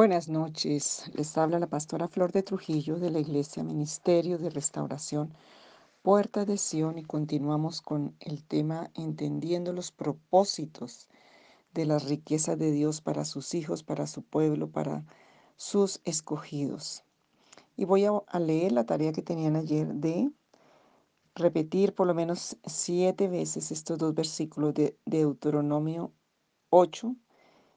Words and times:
Buenas 0.00 0.30
noches, 0.30 1.10
les 1.12 1.36
habla 1.36 1.58
la 1.58 1.66
pastora 1.66 2.08
Flor 2.08 2.32
de 2.32 2.42
Trujillo 2.42 2.98
de 2.98 3.10
la 3.10 3.18
Iglesia 3.18 3.62
Ministerio 3.62 4.38
de 4.38 4.48
Restauración 4.48 5.34
Puerta 6.00 6.46
de 6.46 6.56
Sion 6.56 6.96
y 6.96 7.02
continuamos 7.02 7.82
con 7.82 8.16
el 8.18 8.42
tema 8.42 8.90
entendiendo 8.94 9.74
los 9.74 9.92
propósitos 9.92 11.10
de 11.74 11.84
las 11.84 12.08
riquezas 12.08 12.58
de 12.58 12.72
Dios 12.72 13.02
para 13.02 13.26
sus 13.26 13.52
hijos, 13.52 13.82
para 13.82 14.06
su 14.06 14.22
pueblo, 14.22 14.70
para 14.70 15.04
sus 15.58 16.00
escogidos. 16.06 17.04
Y 17.76 17.84
voy 17.84 18.06
a, 18.06 18.38
leer 18.38 18.72
la 18.72 18.86
tarea 18.86 19.12
que 19.12 19.20
tenían 19.20 19.54
ayer 19.54 19.86
de 19.86 20.30
repetir 21.34 21.94
por 21.94 22.06
lo 22.06 22.14
menos 22.14 22.56
siete 22.64 23.28
veces 23.28 23.70
estos 23.70 23.98
dos 23.98 24.14
versículos 24.14 24.72
de 24.72 24.96
Deuteronomio 25.04 26.10
8 26.70 27.14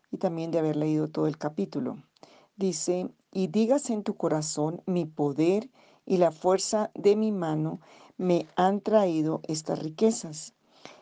y 0.10 0.18
también 0.20 0.52
de 0.52 0.60
haber 0.60 0.78
leído 0.78 1.10
todo 1.10 1.28
el 1.28 1.38
capítulo. 1.38 1.98
Dice, 2.56 3.10
y 3.32 3.48
digas 3.48 3.90
en 3.90 4.04
tu 4.04 4.16
corazón, 4.16 4.82
mi 4.86 5.06
poder 5.06 5.70
y 6.06 6.18
la 6.18 6.32
fuerza 6.32 6.92
de 6.94 7.16
mi 7.16 7.32
mano 7.32 7.80
me 8.18 8.48
han 8.56 8.82
traído 8.82 9.42
estas 9.48 9.80
riquezas, 9.80 10.54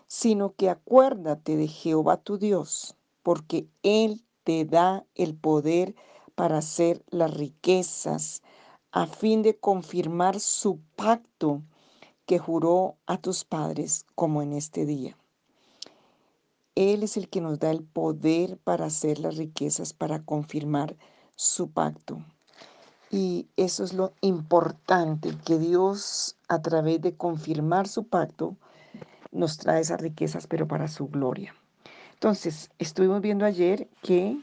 sino 0.08 0.54
que 0.55 0.70
acuérdate 0.70 1.58
de 1.58 1.68
Jehová 1.68 2.18
tu 2.18 2.38
Dios, 2.38 2.96
porque 3.22 3.68
Él 3.84 4.24
te 4.44 4.66
da 4.66 5.05
el 5.16 5.36
poder 5.36 5.96
para 6.36 6.60
hacer 6.60 7.04
las 7.10 7.34
riquezas, 7.34 8.41
a 8.91 9.05
fin 9.05 9.41
de 9.41 9.58
confirmar 9.58 10.40
su 10.40 10.80
pacto 10.96 11.62
que 12.26 12.40
juró 12.40 12.96
a 13.05 13.18
tus 13.18 13.43
padres 13.43 14.05
como 14.15 14.41
en 14.41 14.54
este 14.54 14.86
día. 14.86 15.18
Él 16.76 17.04
es 17.04 17.18
el 17.18 17.30
que 17.30 17.41
nos 17.41 17.60
da 17.60 17.71
el 17.71 17.84
poder 17.84 18.58
para 18.58 18.86
hacer 18.86 19.20
las 19.20 19.36
riquezas, 19.36 19.93
para 19.93 20.24
confirmar 20.24 20.96
su 21.41 21.71
pacto. 21.71 22.23
Y 23.09 23.47
eso 23.57 23.84
es 23.84 23.93
lo 23.93 24.13
importante, 24.21 25.35
que 25.43 25.57
Dios 25.57 26.37
a 26.47 26.61
través 26.61 27.01
de 27.01 27.15
confirmar 27.15 27.87
su 27.87 28.03
pacto 28.03 28.55
nos 29.31 29.57
trae 29.57 29.81
esas 29.81 29.99
riquezas, 29.99 30.45
pero 30.45 30.67
para 30.67 30.87
su 30.87 31.07
gloria. 31.07 31.55
Entonces, 32.13 32.69
estuvimos 32.77 33.21
viendo 33.21 33.43
ayer 33.43 33.89
que 34.03 34.37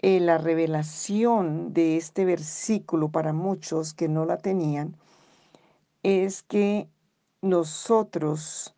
eh, 0.00 0.20
la 0.20 0.36
revelación 0.36 1.72
de 1.72 1.96
este 1.96 2.26
versículo 2.26 3.08
para 3.08 3.32
muchos 3.32 3.94
que 3.94 4.08
no 4.08 4.26
la 4.26 4.36
tenían 4.36 4.94
es 6.02 6.42
que 6.42 6.90
nosotros 7.40 8.74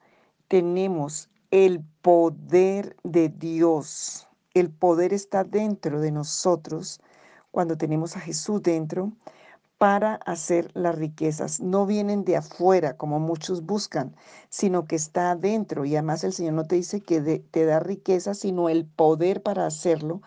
tenemos 0.46 1.28
el 1.50 1.82
poder 2.00 2.94
de 3.02 3.28
Dios. 3.28 4.28
El 4.54 4.70
poder 4.70 5.12
está 5.12 5.42
dentro 5.42 6.00
de 6.00 6.12
nosotros 6.12 7.00
cuando 7.54 7.76
tenemos 7.76 8.16
a 8.16 8.20
Jesús 8.20 8.64
dentro 8.64 9.12
para 9.78 10.16
hacer 10.26 10.72
las 10.74 10.96
riquezas. 10.96 11.60
No 11.60 11.86
vienen 11.86 12.24
de 12.24 12.36
afuera 12.36 12.96
como 12.96 13.20
muchos 13.20 13.64
buscan, 13.64 14.16
sino 14.48 14.86
que 14.86 14.96
está 14.96 15.30
adentro. 15.30 15.84
Y 15.84 15.94
además 15.94 16.24
el 16.24 16.32
Señor 16.32 16.54
no 16.54 16.64
te 16.64 16.74
dice 16.74 17.00
que 17.00 17.20
te 17.38 17.64
da 17.64 17.78
riqueza, 17.78 18.34
sino 18.34 18.68
el 18.68 18.86
poder 18.86 19.40
para 19.40 19.66
hacerlo, 19.66 20.20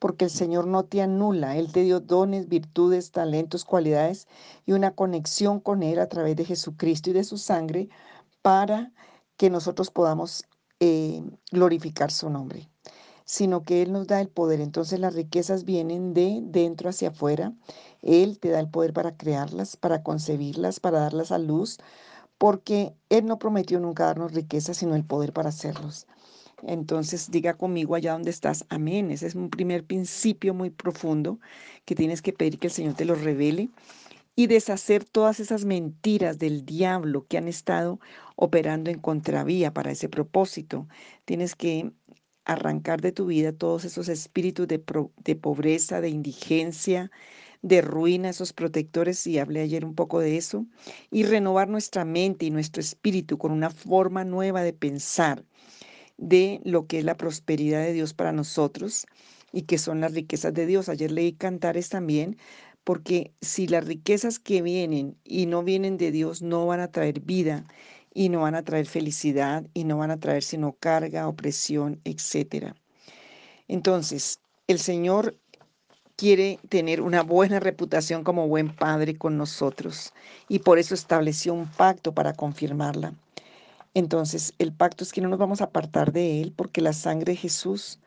porque 0.00 0.24
el 0.24 0.32
Señor 0.32 0.66
no 0.66 0.84
te 0.84 1.00
anula. 1.02 1.56
Él 1.56 1.70
te 1.70 1.84
dio 1.84 2.00
dones, 2.00 2.48
virtudes, 2.48 3.12
talentos, 3.12 3.64
cualidades 3.64 4.26
y 4.66 4.72
una 4.72 4.90
conexión 4.90 5.60
con 5.60 5.84
Él 5.84 6.00
a 6.00 6.08
través 6.08 6.34
de 6.34 6.44
Jesucristo 6.44 7.10
y 7.10 7.12
de 7.12 7.22
su 7.22 7.38
sangre 7.38 7.90
para 8.42 8.90
que 9.36 9.50
nosotros 9.50 9.92
podamos 9.92 10.48
eh, 10.80 11.22
glorificar 11.52 12.10
su 12.10 12.28
nombre, 12.28 12.71
sino 13.24 13.62
que 13.64 13.82
Él 13.82 13.92
nos 13.92 14.06
da 14.06 14.20
el 14.20 14.28
poder. 14.28 14.60
Entonces 14.60 15.00
las 15.00 15.14
riquezas 15.14 15.64
vienen 15.64 16.14
de 16.14 16.40
dentro 16.42 16.90
hacia 16.90 17.08
afuera. 17.08 17.52
Él 18.02 18.38
te 18.38 18.50
da 18.50 18.60
el 18.60 18.68
poder 18.68 18.92
para 18.92 19.16
crearlas, 19.16 19.76
para 19.76 20.02
concebirlas, 20.02 20.80
para 20.80 21.00
darlas 21.00 21.32
a 21.32 21.38
luz, 21.38 21.78
porque 22.38 22.94
Él 23.08 23.26
no 23.26 23.38
prometió 23.38 23.80
nunca 23.80 24.06
darnos 24.06 24.32
riquezas, 24.32 24.78
sino 24.78 24.94
el 24.94 25.04
poder 25.04 25.32
para 25.32 25.50
hacerlos. 25.50 26.06
Entonces 26.62 27.30
diga 27.30 27.54
conmigo 27.54 27.94
allá 27.94 28.12
donde 28.12 28.30
estás, 28.30 28.64
amén. 28.68 29.10
Ese 29.10 29.26
es 29.26 29.34
un 29.34 29.50
primer 29.50 29.84
principio 29.84 30.54
muy 30.54 30.70
profundo 30.70 31.40
que 31.84 31.94
tienes 31.94 32.22
que 32.22 32.32
pedir 32.32 32.58
que 32.58 32.68
el 32.68 32.72
Señor 32.72 32.94
te 32.94 33.04
lo 33.04 33.14
revele 33.14 33.70
y 34.34 34.46
deshacer 34.46 35.04
todas 35.04 35.40
esas 35.40 35.64
mentiras 35.64 36.38
del 36.38 36.64
diablo 36.64 37.26
que 37.26 37.36
han 37.36 37.48
estado 37.48 38.00
operando 38.36 38.90
en 38.90 38.98
contravía 38.98 39.74
para 39.74 39.90
ese 39.90 40.08
propósito. 40.08 40.88
Tienes 41.24 41.54
que 41.54 41.92
arrancar 42.44 43.00
de 43.00 43.12
tu 43.12 43.26
vida 43.26 43.52
todos 43.52 43.84
esos 43.84 44.08
espíritus 44.08 44.68
de, 44.68 44.82
de, 45.24 45.36
pobreza, 45.36 46.00
de 46.00 46.08
indigencia, 46.08 47.10
de 47.62 47.80
ruina, 47.80 48.30
esos 48.30 48.52
protectores, 48.52 49.26
y 49.26 49.38
hablé 49.38 49.60
ayer 49.60 49.84
un 49.84 49.94
poco 49.94 50.20
de 50.20 50.36
eso, 50.36 50.66
y 51.10 51.24
renovar 51.24 51.68
nuestra 51.68 52.04
mente 52.04 52.46
y 52.46 52.50
nuestro 52.50 52.80
espíritu 52.80 53.38
con 53.38 53.52
una 53.52 53.70
forma 53.70 54.24
nueva 54.24 54.62
de 54.62 54.72
pensar 54.72 55.44
de 56.16 56.60
lo 56.64 56.86
que 56.86 56.98
es 56.98 57.04
la 57.04 57.16
prosperidad 57.16 57.82
de 57.82 57.92
Dios 57.92 58.14
para 58.14 58.32
nosotros 58.32 59.06
y 59.52 59.62
que 59.62 59.78
son 59.78 60.00
las 60.00 60.14
riquezas 60.14 60.54
de 60.54 60.66
Dios. 60.66 60.88
Ayer 60.88 61.10
leí 61.10 61.32
Cantares 61.32 61.88
también 61.88 62.36
porque 62.84 63.32
si 63.40 63.66
las 63.66 63.84
riquezas 63.86 64.38
que 64.38 64.62
vienen 64.62 65.16
y 65.24 65.46
no 65.46 65.62
vienen 65.62 65.96
de 65.98 66.10
Dios 66.10 66.42
no 66.42 66.66
van 66.66 66.80
a 66.80 66.90
traer 66.90 67.20
vida 67.20 67.64
y 68.14 68.28
no 68.28 68.42
van 68.42 68.54
a 68.54 68.62
traer 68.62 68.86
felicidad 68.86 69.64
y 69.74 69.84
no 69.84 69.98
van 69.98 70.10
a 70.10 70.18
traer 70.18 70.42
sino 70.42 70.72
carga, 70.72 71.28
opresión, 71.28 72.00
etc. 72.04 72.74
Entonces, 73.68 74.40
el 74.66 74.78
Señor 74.78 75.36
quiere 76.16 76.58
tener 76.68 77.00
una 77.00 77.22
buena 77.22 77.58
reputación 77.58 78.22
como 78.22 78.48
buen 78.48 78.74
padre 78.74 79.16
con 79.16 79.36
nosotros 79.36 80.12
y 80.48 80.60
por 80.60 80.78
eso 80.78 80.94
estableció 80.94 81.54
un 81.54 81.66
pacto 81.66 82.12
para 82.12 82.34
confirmarla. 82.34 83.14
Entonces, 83.94 84.54
el 84.58 84.72
pacto 84.72 85.04
es 85.04 85.12
que 85.12 85.20
no 85.20 85.28
nos 85.28 85.38
vamos 85.38 85.60
a 85.60 85.64
apartar 85.64 86.12
de 86.12 86.40
Él 86.40 86.52
porque 86.54 86.80
la 86.80 86.92
sangre 86.92 87.32
de 87.32 87.38
Jesús 87.38 87.98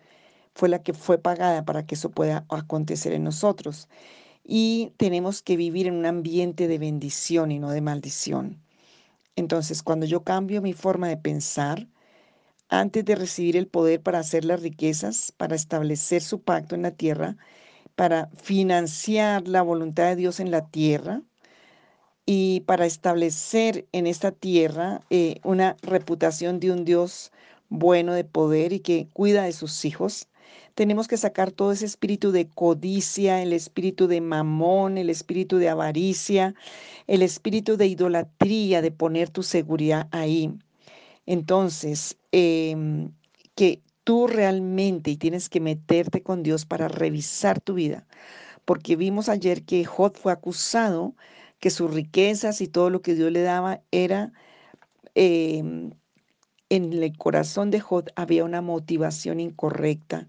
fue 0.53 0.69
la 0.69 0.81
que 0.81 0.94
fue 0.94 1.17
pagada 1.17 1.65
para 1.65 1.85
que 1.85 1.95
eso 1.95 2.09
pueda 2.09 2.45
acontecer 2.49 3.13
en 3.13 3.23
nosotros 3.23 3.89
y 4.44 4.94
tenemos 4.97 5.41
que 5.41 5.57
vivir 5.57 5.88
en 5.88 5.95
un 5.95 6.05
ambiente 6.05 6.67
de 6.67 6.77
bendición 6.77 7.51
y 7.51 7.59
no 7.59 7.71
de 7.71 7.81
maldición. 7.81 8.64
Entonces, 9.35 9.84
cuando 9.84 10.06
yo 10.06 10.23
cambio 10.23 10.62
mi 10.62 10.73
forma 10.73 11.09
de 11.09 11.18
pensar, 11.18 11.88
antes 12.69 13.06
de 13.06 13.16
recibir 13.16 13.57
el 13.57 13.68
poder 13.68 14.01
para 14.01 14.19
hacer 14.19 14.46
las 14.46 14.62
riquezas, 14.62 15.31
para 15.38 15.56
establecer 15.56 16.22
su 16.22 16.41
pacto 16.41 16.75
en 16.75 16.84
la 16.84 16.91
tierra, 16.91 17.38
para 17.95 18.29
financiar 18.38 19.47
la 19.47 19.62
voluntad 19.62 20.06
de 20.09 20.16
Dios 20.18 20.40
en 20.40 20.51
la 20.51 20.68
tierra 20.69 21.24
y 22.25 22.62
para 22.62 22.85
establecer 22.85 23.88
en 23.91 24.07
esta 24.07 24.31
tierra 24.31 25.01
eh, 25.09 25.40
una 25.44 25.78
reputación 25.81 26.59
de 26.59 26.72
un 26.72 26.85
Dios 26.85 27.31
bueno 27.69 28.13
de 28.13 28.24
poder 28.24 28.74
y 28.74 28.79
que 28.79 29.07
cuida 29.13 29.44
de 29.44 29.53
sus 29.53 29.85
hijos, 29.85 30.28
tenemos 30.75 31.07
que 31.07 31.17
sacar 31.17 31.51
todo 31.51 31.72
ese 31.72 31.85
espíritu 31.85 32.31
de 32.31 32.50
codicia, 32.50 33.41
el 33.41 33.53
espíritu 33.53 34.07
de 34.07 34.22
mamón, 34.22 34.97
el 34.97 35.09
espíritu 35.09 35.57
de 35.57 35.69
avaricia, 35.69 36.56
el 37.07 37.22
espíritu 37.22 37.78
de 37.78 37.88
idolatría, 37.88 38.81
de 38.81 38.91
poner 38.91 39.29
tu 39.29 39.44
seguridad 39.44 40.07
ahí. 40.11 40.53
Entonces, 41.25 42.17
em, 42.31 43.11
que 43.56 43.81
tú 44.03 44.28
realmente 44.28 45.11
y 45.11 45.17
tienes 45.17 45.50
que 45.50 45.59
meterte 45.61 46.22
con 46.23 46.44
Dios 46.44 46.66
para 46.66 46.88
revisar 46.88 47.62
tu 47.62 47.75
vida, 47.75 48.07
porque 48.65 48.95
vimos 48.95 49.30
ayer 49.30 49.63
que 49.65 49.86
Jod 49.86 50.13
fue 50.15 50.33
acusado 50.33 51.15
que 51.59 51.69
sus 51.71 51.94
riquezas 51.94 52.62
y 52.62 52.68
todo 52.68 52.89
lo 52.89 53.01
que 53.01 53.15
Dios 53.15 53.31
le 53.31 53.42
daba 53.42 53.81
era 53.92 54.33
em, 55.15 55.92
en 56.69 56.91
el 56.94 57.17
corazón 57.17 57.71
de 57.71 57.79
Jod 57.79 58.07
había 58.15 58.44
una 58.45 58.62
motivación 58.62 59.39
incorrecta 59.39 60.27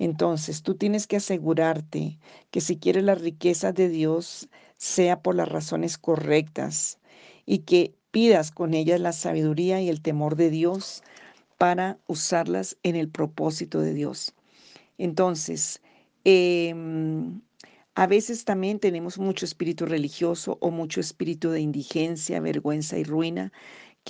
entonces, 0.00 0.62
tú 0.62 0.76
tienes 0.76 1.06
que 1.06 1.16
asegurarte 1.16 2.18
que 2.50 2.62
si 2.62 2.78
quieres 2.78 3.04
la 3.04 3.14
riqueza 3.14 3.72
de 3.72 3.90
Dios, 3.90 4.48
sea 4.78 5.20
por 5.20 5.34
las 5.34 5.50
razones 5.50 5.98
correctas 5.98 6.98
y 7.44 7.58
que 7.60 7.94
pidas 8.10 8.50
con 8.50 8.72
ellas 8.72 8.98
la 8.98 9.12
sabiduría 9.12 9.82
y 9.82 9.90
el 9.90 10.00
temor 10.00 10.36
de 10.36 10.48
Dios 10.48 11.02
para 11.58 11.98
usarlas 12.06 12.78
en 12.82 12.96
el 12.96 13.10
propósito 13.10 13.80
de 13.80 13.92
Dios. 13.92 14.32
Entonces, 14.96 15.82
em, 16.24 17.42
a 17.94 18.06
veces 18.06 18.46
también 18.46 18.78
tenemos 18.78 19.18
mucho 19.18 19.44
espíritu 19.44 19.84
religioso 19.84 20.56
o 20.62 20.70
mucho 20.70 21.00
espíritu 21.00 21.50
de 21.50 21.60
indigencia, 21.60 22.40
vergüenza 22.40 22.96
y 22.96 23.04
ruina 23.04 23.52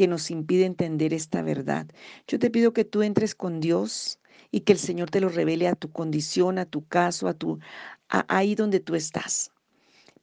que 0.00 0.08
nos 0.08 0.30
impide 0.30 0.64
entender 0.64 1.12
esta 1.12 1.42
verdad. 1.42 1.86
Yo 2.26 2.38
te 2.38 2.48
pido 2.48 2.72
que 2.72 2.86
tú 2.86 3.02
entres 3.02 3.34
con 3.34 3.60
Dios 3.60 4.18
y 4.50 4.60
que 4.60 4.72
el 4.72 4.78
Señor 4.78 5.10
te 5.10 5.20
lo 5.20 5.28
revele 5.28 5.68
a 5.68 5.74
tu 5.74 5.92
condición, 5.92 6.58
a 6.58 6.64
tu 6.64 6.86
caso, 6.86 7.28
a 7.28 7.34
tu 7.34 7.58
ahí 8.08 8.54
donde 8.54 8.80
tú 8.80 8.94
estás. 8.94 9.52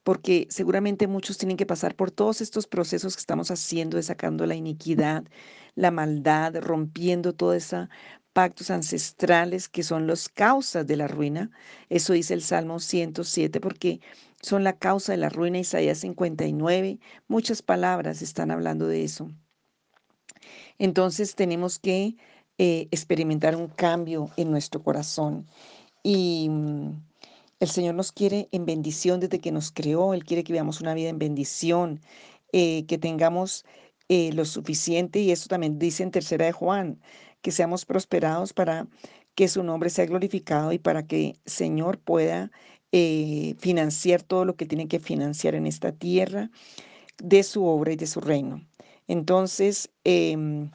Porque 0.01 0.47
seguramente 0.49 1.05
muchos 1.05 1.37
tienen 1.37 1.57
que 1.57 1.67
pasar 1.67 1.93
por 1.95 2.09
todos 2.09 2.41
estos 2.41 2.65
procesos 2.65 3.15
que 3.15 3.19
estamos 3.19 3.51
haciendo 3.51 3.97
de 3.97 4.03
sacando 4.03 4.47
la 4.47 4.55
iniquidad, 4.55 5.25
la 5.75 5.91
maldad, 5.91 6.55
rompiendo 6.59 7.33
toda 7.33 7.55
esa 7.55 7.89
pactos 8.33 8.71
ancestrales 8.71 9.69
que 9.69 9.83
son 9.83 10.07
las 10.07 10.27
causas 10.27 10.87
de 10.87 10.97
la 10.97 11.07
ruina. 11.07 11.51
Eso 11.89 12.13
dice 12.13 12.33
el 12.33 12.41
Salmo 12.41 12.79
107 12.79 13.61
porque 13.61 13.99
son 14.41 14.63
la 14.63 14.73
causa 14.79 15.11
de 15.11 15.19
la 15.19 15.29
ruina. 15.29 15.59
Isaías 15.59 15.99
59, 15.99 16.99
muchas 17.27 17.61
palabras 17.61 18.23
están 18.23 18.49
hablando 18.49 18.87
de 18.87 19.03
eso. 19.03 19.29
Entonces 20.79 21.35
tenemos 21.35 21.79
que 21.79 22.15
eh, 22.59 22.87
experimentar 22.91 23.55
un 23.55 23.67
cambio 23.67 24.31
en 24.37 24.51
nuestro 24.51 24.81
corazón. 24.83 25.45
Y 26.03 26.49
mm, 26.49 26.91
el 27.59 27.69
Señor 27.69 27.95
nos 27.95 28.11
quiere 28.11 28.47
en 28.51 28.65
bendición 28.65 29.19
desde 29.19 29.39
que 29.39 29.51
nos 29.51 29.71
creó. 29.71 30.13
Él 30.13 30.23
quiere 30.25 30.43
que 30.43 30.53
vivamos 30.53 30.81
una 30.81 30.93
vida 30.93 31.09
en 31.09 31.19
bendición, 31.19 32.01
eh, 32.53 32.85
que 32.87 32.97
tengamos 32.97 33.65
eh, 34.09 34.31
lo 34.33 34.45
suficiente. 34.45 35.19
Y 35.19 35.31
eso 35.31 35.47
también 35.49 35.79
dice 35.79 36.03
en 36.03 36.11
tercera 36.11 36.45
de 36.45 36.51
Juan, 36.51 36.99
que 37.41 37.51
seamos 37.51 37.85
prosperados 37.85 38.53
para 38.53 38.87
que 39.35 39.47
su 39.47 39.63
nombre 39.63 39.89
sea 39.91 40.05
glorificado 40.07 40.71
y 40.73 40.79
para 40.79 41.05
que 41.05 41.29
el 41.29 41.39
Señor 41.45 41.99
pueda 41.99 42.51
financiar 43.59 44.23
todo 44.23 44.45
lo 44.45 44.55
que 44.55 44.65
tiene 44.65 44.87
que 44.87 44.99
financiar 44.99 45.53
en 45.53 45.67
esta 45.67 45.91
tierra 45.91 46.49
de 47.19 47.43
su 47.43 47.65
obra 47.65 47.91
y 47.91 47.95
de 47.95 48.07
su 48.07 48.21
reino. 48.21 48.65
Entonces, 49.07 49.89
em, 50.03 50.69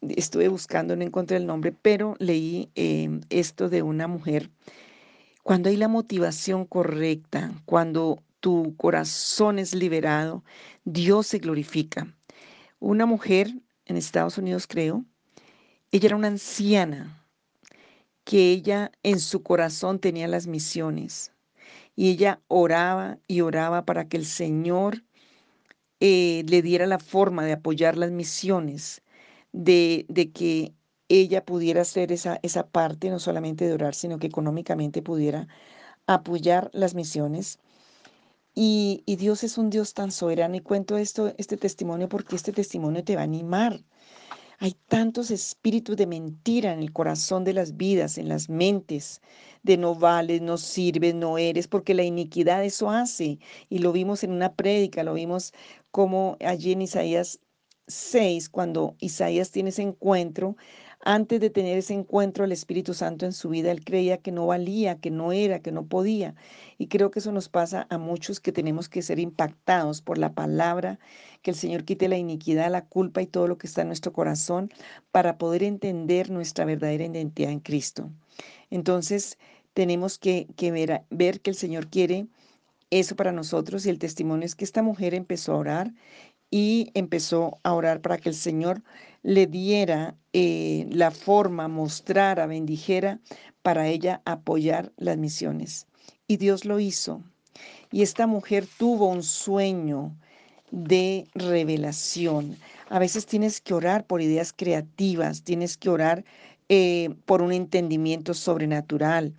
estuve 0.00 0.48
buscando, 0.48 0.96
no 0.96 1.02
encontré 1.02 1.36
el 1.36 1.46
nombre, 1.46 1.72
pero 1.72 2.14
leí 2.18 2.70
em, 2.74 3.20
esto 3.30 3.68
de 3.68 3.82
una 3.82 4.06
mujer. 4.08 4.50
Cuando 5.42 5.68
hay 5.68 5.76
la 5.76 5.88
motivación 5.88 6.66
correcta, 6.66 7.52
cuando 7.64 8.22
tu 8.40 8.76
corazón 8.76 9.58
es 9.58 9.74
liberado, 9.74 10.44
Dios 10.84 11.26
se 11.26 11.38
glorifica. 11.38 12.14
Una 12.80 13.06
mujer 13.06 13.52
en 13.86 13.96
Estados 13.96 14.38
Unidos, 14.38 14.66
creo, 14.66 15.04
ella 15.90 16.06
era 16.08 16.16
una 16.16 16.28
anciana 16.28 17.24
que 18.24 18.50
ella 18.50 18.92
en 19.02 19.20
su 19.20 19.42
corazón 19.42 19.98
tenía 19.98 20.28
las 20.28 20.46
misiones 20.46 21.32
y 21.96 22.10
ella 22.10 22.42
oraba 22.46 23.18
y 23.26 23.40
oraba 23.40 23.86
para 23.86 24.06
que 24.06 24.18
el 24.18 24.26
Señor 24.26 25.02
eh, 26.00 26.44
le 26.48 26.62
diera 26.62 26.86
la 26.86 26.98
forma 26.98 27.44
de 27.44 27.52
apoyar 27.52 27.96
las 27.96 28.10
misiones, 28.10 29.02
de, 29.52 30.06
de 30.08 30.32
que 30.32 30.74
ella 31.08 31.44
pudiera 31.44 31.82
hacer 31.82 32.12
esa, 32.12 32.38
esa 32.42 32.68
parte, 32.68 33.10
no 33.10 33.18
solamente 33.18 33.66
de 33.66 33.72
orar, 33.74 33.94
sino 33.94 34.18
que 34.18 34.26
económicamente 34.26 35.02
pudiera 35.02 35.48
apoyar 36.06 36.70
las 36.74 36.94
misiones. 36.94 37.58
Y, 38.54 39.02
y, 39.06 39.16
Dios 39.16 39.44
es 39.44 39.56
un 39.58 39.70
Dios 39.70 39.94
tan 39.94 40.10
soberano 40.10 40.56
y 40.56 40.60
cuento 40.60 40.96
esto, 40.98 41.32
este 41.38 41.56
testimonio 41.56 42.08
porque 42.08 42.36
este 42.36 42.52
testimonio 42.52 43.04
te 43.04 43.14
va 43.14 43.22
a 43.22 43.24
animar. 43.24 43.80
Hay 44.60 44.72
tantos 44.88 45.30
espíritus 45.30 45.96
de 45.96 46.06
mentira 46.06 46.72
en 46.72 46.80
el 46.80 46.92
corazón 46.92 47.44
de 47.44 47.52
las 47.52 47.76
vidas, 47.76 48.18
en 48.18 48.28
las 48.28 48.48
mentes, 48.48 49.20
de 49.62 49.76
no 49.76 49.94
vales, 49.94 50.42
no 50.42 50.58
sirves, 50.58 51.14
no 51.14 51.38
eres, 51.38 51.68
porque 51.68 51.94
la 51.94 52.02
iniquidad 52.02 52.64
eso 52.64 52.90
hace. 52.90 53.38
Y 53.68 53.78
lo 53.78 53.92
vimos 53.92 54.24
en 54.24 54.32
una 54.32 54.54
prédica, 54.54 55.04
lo 55.04 55.14
vimos 55.14 55.52
como 55.92 56.36
allí 56.40 56.72
en 56.72 56.82
Isaías 56.82 57.38
6, 57.86 58.48
cuando 58.48 58.96
Isaías 58.98 59.52
tiene 59.52 59.70
ese 59.70 59.82
encuentro, 59.82 60.56
antes 61.00 61.40
de 61.40 61.50
tener 61.50 61.78
ese 61.78 61.94
encuentro 61.94 62.44
el 62.44 62.52
Espíritu 62.52 62.94
Santo 62.94 63.24
en 63.24 63.32
su 63.32 63.48
vida, 63.48 63.70
él 63.70 63.84
creía 63.84 64.18
que 64.18 64.32
no 64.32 64.46
valía, 64.46 64.98
que 64.98 65.10
no 65.10 65.32
era, 65.32 65.60
que 65.60 65.72
no 65.72 65.86
podía. 65.86 66.34
Y 66.76 66.88
creo 66.88 67.10
que 67.10 67.20
eso 67.20 67.32
nos 67.32 67.48
pasa 67.48 67.86
a 67.90 67.98
muchos 67.98 68.40
que 68.40 68.52
tenemos 68.52 68.88
que 68.88 69.02
ser 69.02 69.18
impactados 69.18 70.02
por 70.02 70.18
la 70.18 70.32
palabra, 70.32 70.98
que 71.42 71.50
el 71.52 71.56
Señor 71.56 71.84
quite 71.84 72.08
la 72.08 72.18
iniquidad, 72.18 72.70
la 72.70 72.84
culpa 72.84 73.22
y 73.22 73.26
todo 73.26 73.46
lo 73.48 73.58
que 73.58 73.66
está 73.66 73.82
en 73.82 73.88
nuestro 73.88 74.12
corazón 74.12 74.70
para 75.12 75.38
poder 75.38 75.62
entender 75.62 76.30
nuestra 76.30 76.64
verdadera 76.64 77.04
identidad 77.04 77.50
en 77.52 77.60
Cristo. 77.60 78.10
Entonces, 78.70 79.38
tenemos 79.74 80.18
que, 80.18 80.48
ver, 80.60 81.02
ver 81.10 81.40
que 81.40 81.50
el 81.50 81.56
Señor 81.56 81.88
quiere 81.88 82.26
eso 82.90 83.16
para 83.16 83.32
nosotros 83.32 83.86
y 83.86 83.90
el 83.90 83.98
testimonio 83.98 84.46
es 84.46 84.54
que 84.54 84.64
esta 84.64 84.82
mujer 84.82 85.14
empezó 85.14 85.52
a 85.52 85.58
orar 85.58 85.94
y 86.50 86.90
empezó 86.94 87.58
a 87.62 87.74
orar 87.74 88.00
para 88.00 88.18
que 88.18 88.30
el 88.30 88.34
Señor 88.34 88.82
le 89.22 89.46
diera 89.46 90.14
eh, 90.32 90.86
la 90.90 91.10
forma, 91.10 91.68
mostrara, 91.68 92.46
bendijera 92.46 93.20
para 93.62 93.88
ella 93.88 94.22
apoyar 94.24 94.92
las 94.96 95.18
misiones. 95.18 95.86
Y 96.26 96.36
Dios 96.36 96.64
lo 96.64 96.80
hizo. 96.80 97.22
Y 97.90 98.02
esta 98.02 98.26
mujer 98.26 98.66
tuvo 98.78 99.08
un 99.08 99.22
sueño 99.22 100.14
de 100.70 101.26
revelación. 101.34 102.56
A 102.88 102.98
veces 102.98 103.26
tienes 103.26 103.60
que 103.60 103.74
orar 103.74 104.06
por 104.06 104.22
ideas 104.22 104.52
creativas, 104.54 105.42
tienes 105.42 105.76
que 105.76 105.88
orar 105.88 106.24
eh, 106.68 107.14
por 107.24 107.42
un 107.42 107.52
entendimiento 107.52 108.34
sobrenatural, 108.34 109.34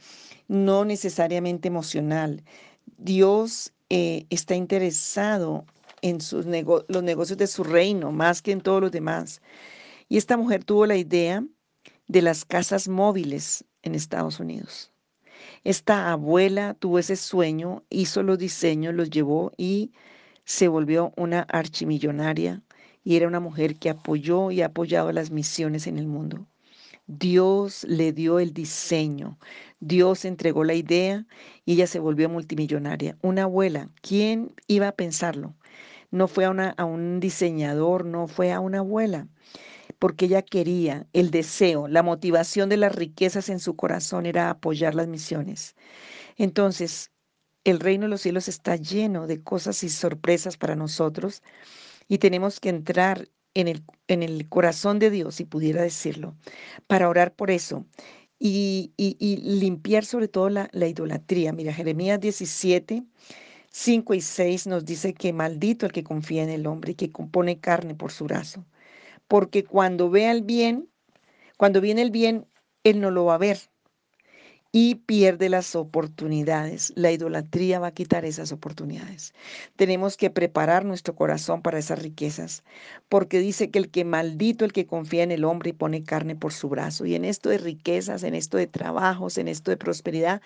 no 0.48 0.86
necesariamente 0.86 1.68
emocional. 1.68 2.44
Dios 2.98 3.72
eh, 3.90 4.26
está 4.30 4.56
interesado 4.56 5.66
en 6.02 6.22
sus 6.22 6.46
los 6.46 7.04
negocios 7.04 7.38
de 7.38 7.48
su 7.48 7.64
reino, 7.64 8.12
más 8.12 8.42
que 8.42 8.52
en 8.52 8.62
todos 8.62 8.82
los 8.82 8.92
demás. 8.92 9.42
Y 10.08 10.18
esta 10.18 10.38
mujer 10.38 10.64
tuvo 10.64 10.86
la 10.86 10.98
idea 10.98 11.44
de 12.08 12.22
las 12.22 12.46
casas 12.46 12.88
móviles 12.88 13.66
en 13.84 13.96
Estados 13.96 14.40
Unidos. 14.40 14.92
Esta 15.64 16.12
abuela 16.12 16.74
tuvo 16.74 17.00
ese 17.00 17.16
sueño, 17.16 17.84
hizo 17.90 18.24
los 18.24 18.38
diseños, 18.38 18.94
los 18.94 19.10
llevó 19.10 19.52
y 19.58 19.92
se 20.46 20.68
volvió 20.68 21.14
una 21.16 21.42
archimillonaria 21.42 22.62
y 23.04 23.16
era 23.16 23.28
una 23.28 23.40
mujer 23.40 23.76
que 23.76 23.90
apoyó 23.90 24.52
y 24.52 24.62
ha 24.62 24.68
apoyado 24.68 25.12
las 25.12 25.32
misiones 25.32 25.88
en 25.88 25.98
el 25.98 26.08
mundo. 26.08 26.48
Dios 27.08 27.86
le 27.86 28.14
dio 28.14 28.40
el 28.40 28.54
diseño, 28.54 29.40
Dios 29.80 30.26
entregó 30.26 30.64
la 30.64 30.76
idea 30.76 31.26
y 31.66 31.74
ella 31.74 31.88
se 31.88 32.00
volvió 32.00 32.30
multimillonaria. 32.30 33.18
Una 33.22 33.44
abuela, 33.44 33.90
¿quién 34.02 34.54
iba 34.68 34.90
a 34.90 34.92
pensarlo? 34.92 35.56
No 36.12 36.28
fue 36.28 36.46
a, 36.46 36.50
una, 36.52 36.70
a 36.78 36.86
un 36.86 37.20
diseñador, 37.20 38.06
no 38.06 38.28
fue 38.28 38.52
a 38.52 38.60
una 38.60 38.80
abuela, 38.80 39.28
porque 40.00 40.26
ella 40.26 40.42
quería, 40.44 41.08
el 41.14 41.32
deseo, 41.32 41.88
la 41.88 42.04
motivación 42.04 42.70
de 42.70 42.78
las 42.78 42.96
riquezas 42.96 43.50
en 43.50 43.60
su 43.60 43.76
corazón 43.76 44.26
era 44.26 44.50
apoyar 44.50 44.96
las 44.96 45.08
misiones. 45.08 45.76
Entonces, 46.38 47.12
el 47.64 47.80
reino 47.80 48.04
de 48.06 48.10
los 48.10 48.22
cielos 48.22 48.48
está 48.48 48.76
lleno 48.76 49.28
de 49.28 49.44
cosas 49.44 49.84
y 49.84 49.90
sorpresas 49.90 50.58
para 50.58 50.76
nosotros 50.76 51.44
y 52.08 52.20
tenemos 52.20 52.60
que 52.60 52.70
entrar 52.70 53.30
en 53.54 53.68
el, 53.68 53.84
en 54.08 54.24
el 54.24 54.48
corazón 54.50 55.00
de 55.00 55.10
Dios, 55.10 55.36
si 55.36 55.46
pudiera 55.46 55.82
decirlo, 55.82 56.36
para 56.88 57.10
orar 57.10 57.36
por 57.36 57.52
eso. 57.52 57.86
Y, 58.40 58.94
y, 58.98 59.38
limpiar 59.60 60.06
sobre 60.06 60.30
todo 60.30 60.50
la, 60.50 60.70
la 60.72 60.88
idolatría. 60.88 61.52
Mira, 61.52 61.74
Jeremías 61.74 62.22
17, 62.22 63.04
5 63.82 64.14
y 64.14 64.20
6 64.20 64.68
nos 64.68 64.84
dice 64.84 65.14
que 65.14 65.32
maldito 65.32 65.86
el 65.86 65.94
que 65.94 66.04
confía 66.04 66.44
en 66.44 66.50
el 66.50 66.68
hombre 66.68 66.92
y 66.92 66.96
que 66.96 67.14
compone 67.14 67.62
carne 67.62 67.96
por 67.96 68.12
su 68.12 68.26
brazo. 68.26 68.66
Porque 69.30 69.64
cuando 69.64 70.10
vea 70.10 70.32
el 70.32 70.44
bien, 70.44 70.90
cuando 71.58 71.80
viene 71.80 72.02
el 72.02 72.12
bien, 72.12 72.46
él 72.84 73.00
no 73.00 73.10
lo 73.10 73.24
va 73.24 73.36
a 73.36 73.38
ver 73.38 73.58
y 74.72 74.96
pierde 74.96 75.50
las 75.50 75.76
oportunidades. 75.76 76.94
La 76.96 77.12
idolatría 77.12 77.80
va 77.80 77.88
a 77.88 77.94
quitar 77.94 78.24
esas 78.24 78.52
oportunidades. 78.52 79.34
Tenemos 79.76 80.16
que 80.16 80.30
preparar 80.30 80.86
nuestro 80.86 81.16
corazón 81.16 81.64
para 81.64 81.80
esas 81.80 82.00
riquezas, 82.00 82.64
porque 83.10 83.40
dice 83.40 83.72
que 83.72 83.80
el 83.80 83.90
que 83.90 84.06
maldito, 84.06 84.66
el 84.66 84.74
que 84.74 84.86
confía 84.86 85.24
en 85.24 85.32
el 85.32 85.44
hombre 85.44 85.72
y 85.72 85.74
pone 85.74 86.04
carne 86.04 86.36
por 86.36 86.54
su 86.54 86.70
brazo. 86.70 87.06
Y 87.06 87.16
en 87.16 87.26
esto 87.26 87.50
de 87.50 87.58
riquezas, 87.58 88.22
en 88.24 88.36
esto 88.36 88.58
de 88.58 88.68
trabajos, 88.68 89.40
en 89.40 89.48
esto 89.48 89.72
de 89.72 89.78
prosperidad, 89.78 90.42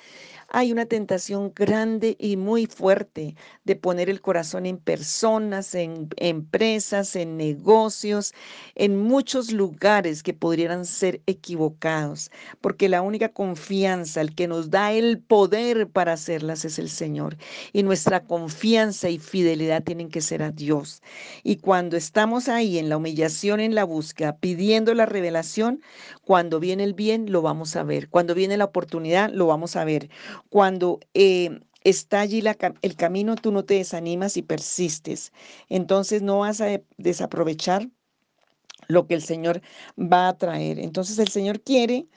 hay 0.47 0.71
una 0.71 0.85
tentación 0.85 1.51
grande 1.53 2.15
y 2.17 2.37
muy 2.37 2.65
fuerte 2.65 3.35
de 3.65 3.75
poner 3.75 4.09
el 4.09 4.21
corazón 4.21 4.65
en 4.65 4.77
personas, 4.77 5.75
en 5.75 6.07
empresas, 6.17 7.15
en 7.17 7.35
negocios, 7.35 8.33
en 8.75 8.97
muchos 8.97 9.51
lugares 9.51 10.23
que 10.23 10.33
podrían 10.33 10.85
ser 10.85 11.21
equivocados, 11.25 12.31
porque 12.61 12.87
la 12.87 13.01
única 13.01 13.29
confianza 13.29 14.12
el 14.21 14.35
que 14.35 14.47
nos 14.47 14.69
da 14.69 14.91
el 14.91 15.19
poder 15.19 15.87
para 15.89 16.13
hacerlas 16.13 16.65
es 16.65 16.79
el 16.79 16.89
Señor. 16.89 17.37
Y 17.71 17.83
nuestra 17.83 18.23
confianza 18.23 19.09
y 19.09 19.19
fidelidad 19.19 19.83
tienen 19.83 20.09
que 20.09 20.21
ser 20.21 20.43
a 20.43 20.51
Dios. 20.51 21.01
Y 21.43 21.57
cuando 21.57 21.97
estamos 21.97 22.49
ahí 22.49 22.77
en 22.77 22.89
la 22.89 22.97
humillación, 22.97 23.59
en 23.59 23.75
la 23.75 23.83
búsqueda, 23.83 24.37
pidiendo 24.37 24.93
la 24.93 25.05
revelación, 25.05 25.81
cuando 26.23 26.59
viene 26.59 26.83
el 26.83 26.93
bien, 26.93 27.31
lo 27.31 27.41
vamos 27.41 27.75
a 27.75 27.83
ver. 27.83 28.09
Cuando 28.09 28.35
viene 28.35 28.57
la 28.57 28.65
oportunidad, 28.65 29.29
lo 29.31 29.47
vamos 29.47 29.75
a 29.75 29.85
ver. 29.85 30.09
Cuando... 30.49 30.99
Eh, 31.13 31.59
está 31.83 32.21
allí 32.21 32.41
el 32.81 32.95
camino, 32.95 33.35
tú 33.35 33.51
no 33.51 33.65
te 33.65 33.73
desanimas 33.73 34.37
y 34.37 34.41
persistes. 34.41 35.33
Entonces 35.69 36.21
no 36.21 36.39
vas 36.39 36.61
a 36.61 36.81
desaprovechar 36.97 37.89
lo 38.87 39.07
que 39.07 39.15
el 39.15 39.23
Señor 39.23 39.61
va 39.97 40.29
a 40.29 40.37
traer. 40.37 40.79
Entonces 40.79 41.19
el 41.19 41.29
Señor 41.29 41.61
quiere 41.61 42.07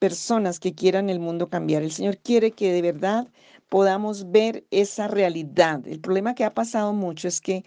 personas 0.00 0.58
que 0.58 0.74
quieran 0.74 1.10
el 1.10 1.20
mundo 1.20 1.48
cambiar. 1.48 1.84
El 1.84 1.92
Señor 1.92 2.18
quiere 2.18 2.50
que 2.50 2.72
de 2.72 2.82
verdad 2.82 3.28
podamos 3.68 4.32
ver 4.32 4.64
esa 4.72 5.06
realidad. 5.06 5.86
El 5.86 6.00
problema 6.00 6.34
que 6.34 6.44
ha 6.44 6.54
pasado 6.54 6.92
mucho 6.92 7.28
es 7.28 7.40
que 7.40 7.64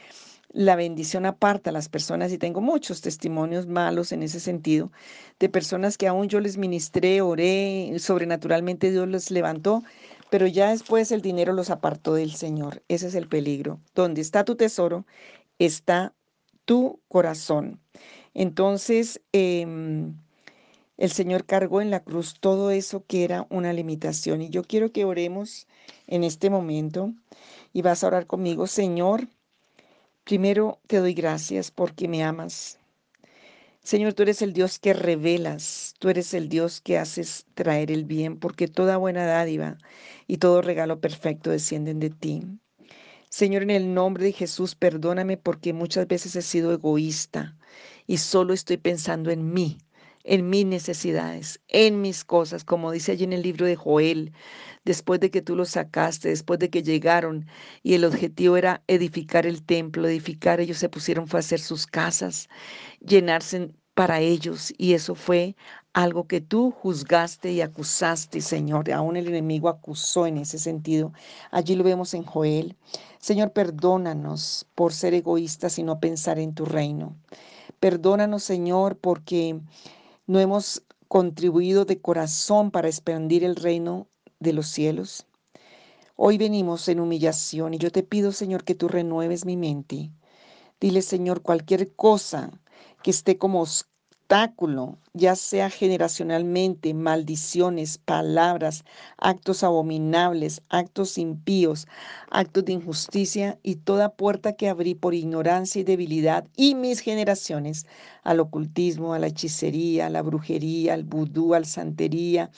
la 0.51 0.75
bendición 0.75 1.25
aparta 1.25 1.69
a 1.69 1.73
las 1.73 1.89
personas 1.89 2.31
y 2.31 2.37
tengo 2.37 2.59
muchos 2.61 3.01
testimonios 3.01 3.67
malos 3.67 4.11
en 4.11 4.23
ese 4.23 4.39
sentido 4.39 4.91
de 5.39 5.49
personas 5.49 5.97
que 5.97 6.07
aún 6.07 6.27
yo 6.27 6.39
les 6.41 6.57
ministré, 6.57 7.21
oré, 7.21 7.93
sobrenaturalmente 7.99 8.91
Dios 8.91 9.07
los 9.07 9.31
levantó, 9.31 9.83
pero 10.29 10.47
ya 10.47 10.69
después 10.71 11.11
el 11.11 11.21
dinero 11.21 11.53
los 11.53 11.69
apartó 11.69 12.15
del 12.15 12.33
Señor. 12.33 12.83
Ese 12.87 13.07
es 13.07 13.15
el 13.15 13.27
peligro. 13.27 13.79
Donde 13.95 14.21
está 14.21 14.43
tu 14.43 14.55
tesoro, 14.55 15.05
está 15.59 16.13
tu 16.65 17.01
corazón. 17.07 17.79
Entonces, 18.33 19.21
em, 19.31 20.15
el 20.97 21.11
Señor 21.11 21.45
cargó 21.45 21.81
en 21.81 21.89
la 21.89 22.03
cruz 22.03 22.35
todo 22.39 22.71
eso 22.71 23.05
que 23.07 23.23
era 23.23 23.47
una 23.49 23.73
limitación. 23.73 24.41
Y 24.41 24.49
yo 24.49 24.63
quiero 24.63 24.91
que 24.91 25.05
oremos 25.05 25.67
en 26.07 26.23
este 26.23 26.49
momento 26.49 27.13
y 27.73 27.81
vas 27.81 28.03
a 28.03 28.07
orar 28.07 28.27
conmigo, 28.27 28.67
Señor. 28.67 29.27
Primero 30.23 30.79
te 30.87 30.97
doy 30.97 31.13
gracias 31.13 31.71
porque 31.71 32.07
me 32.07 32.23
amas. 32.23 32.79
Señor, 33.83 34.13
tú 34.13 34.23
eres 34.23 34.41
el 34.41 34.53
Dios 34.53 34.79
que 34.79 34.93
revelas, 34.93 35.95
tú 35.99 36.07
eres 36.07 36.33
el 36.33 36.47
Dios 36.47 36.79
que 36.79 36.97
haces 36.97 37.45
traer 37.53 37.91
el 37.91 38.05
bien, 38.05 38.39
porque 38.39 38.69
toda 38.69 38.95
buena 38.95 39.25
dádiva 39.25 39.77
y 40.25 40.37
todo 40.37 40.61
regalo 40.61 41.01
perfecto 41.01 41.49
descienden 41.49 41.99
de 41.99 42.09
ti. 42.09 42.43
Señor, 43.29 43.63
en 43.63 43.71
el 43.71 43.93
nombre 43.93 44.23
de 44.23 44.31
Jesús, 44.31 44.75
perdóname 44.75 45.35
porque 45.35 45.73
muchas 45.73 46.07
veces 46.07 46.35
he 46.37 46.41
sido 46.41 46.71
egoísta 46.71 47.57
y 48.07 48.19
solo 48.19 48.53
estoy 48.53 48.77
pensando 48.77 49.31
en 49.31 49.51
mí, 49.51 49.79
en 50.23 50.49
mis 50.49 50.65
necesidades, 50.65 51.59
en 51.67 52.01
mis 52.01 52.23
cosas, 52.23 52.63
como 52.63 52.91
dice 52.91 53.11
allí 53.11 53.25
en 53.25 53.33
el 53.33 53.41
libro 53.41 53.65
de 53.65 53.75
Joel, 53.75 54.31
después 54.85 55.19
de 55.19 55.31
que 55.31 55.41
tú 55.41 55.55
los 55.55 55.69
sacaste, 55.69 56.29
después 56.29 56.59
de 56.59 56.69
que 56.69 56.83
llegaron 56.83 57.45
y 57.83 57.93
el 57.95 58.05
objetivo 58.05 58.57
era 58.57 58.83
edificar 58.87 59.45
el 59.45 59.63
templo, 59.63 60.07
edificar, 60.07 60.59
ellos 60.59 60.77
se 60.77 60.89
pusieron 60.89 61.27
a 61.31 61.37
hacer 61.37 61.59
sus 61.59 61.87
casas, 61.87 62.49
llenarse 62.99 63.71
para 63.93 64.19
ellos 64.19 64.73
y 64.77 64.93
eso 64.93 65.15
fue 65.15 65.55
algo 65.93 66.27
que 66.27 66.41
tú 66.41 66.71
juzgaste 66.71 67.51
y 67.51 67.61
acusaste, 67.61 68.41
Señor. 68.41 68.91
Aún 68.91 69.15
el 69.15 69.27
enemigo 69.27 69.69
acusó 69.69 70.25
en 70.25 70.37
ese 70.37 70.57
sentido. 70.57 71.13
Allí 71.51 71.75
lo 71.75 71.83
vemos 71.83 72.15
en 72.15 72.23
Joel. 72.23 72.75
Señor, 73.19 73.51
perdónanos 73.51 74.65
por 74.73 74.93
ser 74.93 75.13
egoístas 75.13 75.77
y 75.77 75.83
no 75.83 75.99
pensar 75.99 76.39
en 76.39 76.55
tu 76.55 76.65
reino. 76.65 77.15
Perdónanos, 77.79 78.43
Señor, 78.43 78.97
porque 78.97 79.59
no 80.25 80.39
hemos 80.39 80.83
contribuido 81.07 81.85
de 81.85 82.01
corazón 82.01 82.71
para 82.71 82.87
expandir 82.87 83.43
el 83.43 83.55
reino 83.55 84.07
de 84.39 84.53
los 84.53 84.67
cielos. 84.67 85.25
Hoy 86.15 86.37
venimos 86.37 86.87
en 86.87 86.99
humillación 86.99 87.73
y 87.73 87.77
yo 87.77 87.91
te 87.91 88.03
pido, 88.03 88.31
Señor, 88.31 88.63
que 88.63 88.75
tú 88.75 88.87
renueves 88.87 89.45
mi 89.45 89.57
mente. 89.57 90.11
Dile, 90.79 91.01
Señor, 91.01 91.41
cualquier 91.41 91.95
cosa 91.95 92.51
que 93.01 93.11
esté 93.11 93.37
como 93.37 93.65
obstáculo, 94.33 94.97
ya 95.13 95.35
sea 95.35 95.69
generacionalmente, 95.69 96.95
maldiciones, 96.95 97.99
palabras, 97.99 98.83
actos 99.17 99.63
abominables, 99.63 100.63
actos 100.69 101.19
impíos, 101.19 101.87
actos 102.31 102.65
de 102.65 102.73
injusticia 102.73 103.59
y 103.61 103.75
toda 103.75 104.15
puerta 104.15 104.53
que 104.53 104.69
abrí 104.69 104.95
por 104.95 105.13
ignorancia 105.13 105.81
y 105.81 105.83
debilidad 105.83 106.47
y 106.55 106.73
mis 106.73 106.99
generaciones 106.99 107.85
al 108.23 108.39
ocultismo, 108.39 109.13
a 109.13 109.19
la 109.19 109.27
hechicería, 109.27 110.07
a 110.07 110.09
la 110.09 110.23
brujería, 110.23 110.95
al 110.95 111.03
vudú, 111.03 111.53
al 111.53 111.67
santería, 111.67 112.49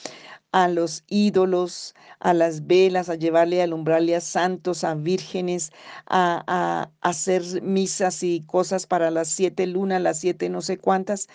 a 0.56 0.70
los 0.70 1.04
ídolos, 1.10 1.96
a 2.22 2.34
las 2.34 2.66
velas, 2.66 3.10
a 3.10 3.16
llevarle, 3.16 3.60
a 3.60 3.66
alumbrarle 3.66 4.16
a 4.16 4.22
santos, 4.22 4.86
a 4.86 4.96
vírgenes, 4.96 5.74
a, 6.06 6.46
a, 6.48 6.92
hacer 7.02 7.62
misas 7.62 8.24
y 8.24 8.40
cosas 8.40 8.88
para 8.88 9.12
las 9.12 9.28
siete 9.28 9.68
lunas, 9.68 10.02
las 10.02 10.18
siete 10.18 10.48
no 10.48 10.62
sé 10.62 10.78
cuántas. 10.78 11.28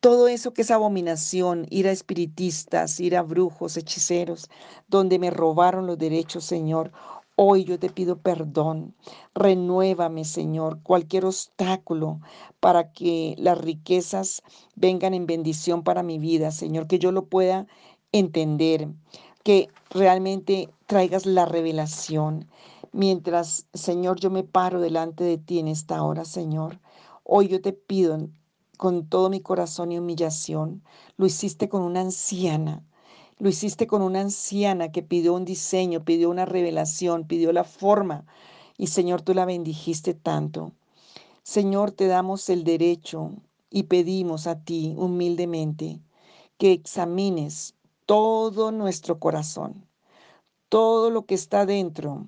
Todo 0.00 0.28
eso 0.28 0.52
que 0.52 0.60
es 0.60 0.70
abominación, 0.70 1.66
ir 1.70 1.88
a 1.88 1.92
espiritistas, 1.92 3.00
ir 3.00 3.16
a 3.16 3.22
brujos, 3.22 3.78
hechiceros, 3.78 4.50
donde 4.86 5.18
me 5.18 5.30
robaron 5.30 5.86
los 5.86 5.96
derechos, 5.96 6.44
Señor. 6.44 6.92
Hoy 7.36 7.64
yo 7.64 7.78
te 7.78 7.88
pido 7.88 8.18
perdón. 8.18 8.94
Renuévame, 9.34 10.26
Señor, 10.26 10.82
cualquier 10.82 11.24
obstáculo 11.24 12.20
para 12.60 12.92
que 12.92 13.34
las 13.38 13.56
riquezas 13.56 14.42
vengan 14.74 15.14
en 15.14 15.26
bendición 15.26 15.84
para 15.84 16.02
mi 16.02 16.18
vida, 16.18 16.50
Señor, 16.50 16.86
que 16.86 16.98
yo 16.98 17.12
lo 17.12 17.26
pueda 17.26 17.66
entender, 18.12 18.88
que 19.44 19.68
realmente 19.90 20.68
traigas 20.86 21.26
la 21.26 21.46
revelación. 21.46 22.48
Mientras, 22.92 23.66
Señor, 23.74 24.18
yo 24.20 24.30
me 24.30 24.44
paro 24.44 24.80
delante 24.80 25.24
de 25.24 25.38
ti 25.38 25.58
en 25.58 25.68
esta 25.68 26.02
hora, 26.02 26.24
Señor. 26.24 26.78
Hoy 27.24 27.48
yo 27.48 27.60
te 27.60 27.72
pido 27.72 28.28
con 28.76 29.06
todo 29.06 29.28
mi 29.30 29.40
corazón 29.40 29.92
y 29.92 29.98
humillación. 29.98 30.82
Lo 31.16 31.26
hiciste 31.26 31.68
con 31.68 31.82
una 31.82 32.00
anciana. 32.00 32.82
Lo 33.38 33.48
hiciste 33.48 33.86
con 33.86 34.02
una 34.02 34.20
anciana 34.20 34.90
que 34.90 35.02
pidió 35.02 35.34
un 35.34 35.44
diseño, 35.44 36.04
pidió 36.04 36.30
una 36.30 36.44
revelación, 36.44 37.24
pidió 37.26 37.52
la 37.52 37.64
forma. 37.64 38.24
Y 38.76 38.88
Señor, 38.88 39.22
tú 39.22 39.34
la 39.34 39.44
bendijiste 39.44 40.14
tanto. 40.14 40.72
Señor, 41.42 41.92
te 41.92 42.06
damos 42.06 42.48
el 42.48 42.64
derecho 42.64 43.32
y 43.70 43.84
pedimos 43.84 44.46
a 44.46 44.62
ti 44.62 44.94
humildemente 44.96 46.00
que 46.58 46.72
examines 46.72 47.74
todo 48.08 48.72
nuestro 48.72 49.18
corazón, 49.18 49.86
todo 50.70 51.10
lo 51.10 51.26
que 51.26 51.34
está 51.34 51.66
dentro. 51.66 52.26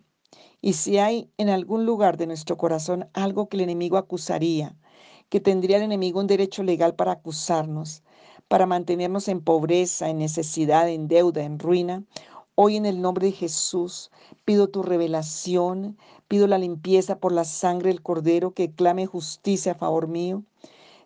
Y 0.61 0.75
si 0.75 0.99
hay 0.99 1.31
en 1.39 1.49
algún 1.49 1.87
lugar 1.87 2.19
de 2.19 2.27
nuestro 2.27 2.59
corazón 2.59 3.09
algo 3.15 3.49
que 3.49 3.57
el 3.57 3.63
enemigo 3.63 3.97
acusaría, 3.97 4.77
que 5.31 5.41
tendría 5.41 5.79
el 5.79 5.85
enemigo 5.85 6.21
un 6.21 6.27
derecho 6.27 6.63
legal 6.63 6.97
para 6.97 7.13
acusarnos, 7.13 8.03
para 8.47 8.67
mantenernos 8.67 9.27
en 9.29 9.41
pobreza, 9.41 10.11
en 10.11 10.19
necesidad, 10.19 10.87
en 10.87 11.09
deuda, 11.09 11.45
en 11.45 11.59
ruina, 11.59 12.05
hoy 12.57 12.77
en 12.77 12.85
el 12.85 13.01
nombre 13.01 13.29
de 13.29 13.33
Jesús 13.33 14.11
pido 14.45 14.69
tu 14.69 14.83
revelación, 14.83 15.97
pido 16.29 16.47
la 16.47 16.59
limpieza 16.59 17.19
por 17.19 17.33
la 17.33 17.45
sangre 17.45 17.89
del 17.89 18.03
Cordero 18.03 18.53
que 18.53 18.71
clame 18.71 19.07
justicia 19.07 19.73
a 19.73 19.77
favor 19.77 20.09
mío. 20.09 20.45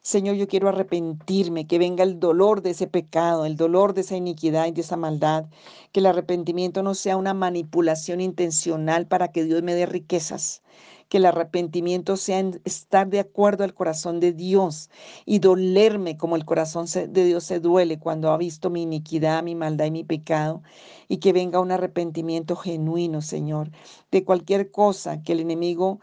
Señor, 0.06 0.36
yo 0.36 0.46
quiero 0.46 0.68
arrepentirme, 0.68 1.66
que 1.66 1.78
venga 1.78 2.04
el 2.04 2.20
dolor 2.20 2.60
de 2.60 2.70
ese 2.70 2.86
pecado, 2.86 3.46
el 3.46 3.56
dolor 3.56 3.94
de 3.94 4.02
esa 4.02 4.16
iniquidad 4.16 4.66
y 4.66 4.72
de 4.72 4.82
esa 4.82 4.98
maldad, 4.98 5.46
que 5.92 6.00
el 6.00 6.06
arrepentimiento 6.06 6.82
no 6.82 6.94
sea 6.94 7.16
una 7.16 7.32
manipulación 7.32 8.20
intencional 8.20 9.06
para 9.06 9.32
que 9.32 9.44
Dios 9.44 9.62
me 9.62 9.74
dé 9.74 9.86
riquezas, 9.86 10.62
que 11.08 11.16
el 11.16 11.24
arrepentimiento 11.24 12.18
sea 12.18 12.44
estar 12.64 13.08
de 13.08 13.18
acuerdo 13.18 13.64
al 13.64 13.72
corazón 13.72 14.20
de 14.20 14.32
Dios 14.32 14.90
y 15.24 15.38
dolerme 15.38 16.18
como 16.18 16.36
el 16.36 16.44
corazón 16.44 16.84
de 16.86 17.24
Dios 17.24 17.44
se 17.44 17.58
duele 17.58 17.98
cuando 17.98 18.30
ha 18.30 18.36
visto 18.36 18.68
mi 18.68 18.82
iniquidad, 18.82 19.42
mi 19.42 19.54
maldad 19.54 19.86
y 19.86 19.90
mi 19.90 20.04
pecado, 20.04 20.62
y 21.08 21.16
que 21.16 21.32
venga 21.32 21.60
un 21.60 21.72
arrepentimiento 21.72 22.56
genuino, 22.56 23.22
Señor, 23.22 23.70
de 24.10 24.22
cualquier 24.22 24.70
cosa 24.70 25.22
que 25.22 25.32
el 25.32 25.40
enemigo 25.40 26.00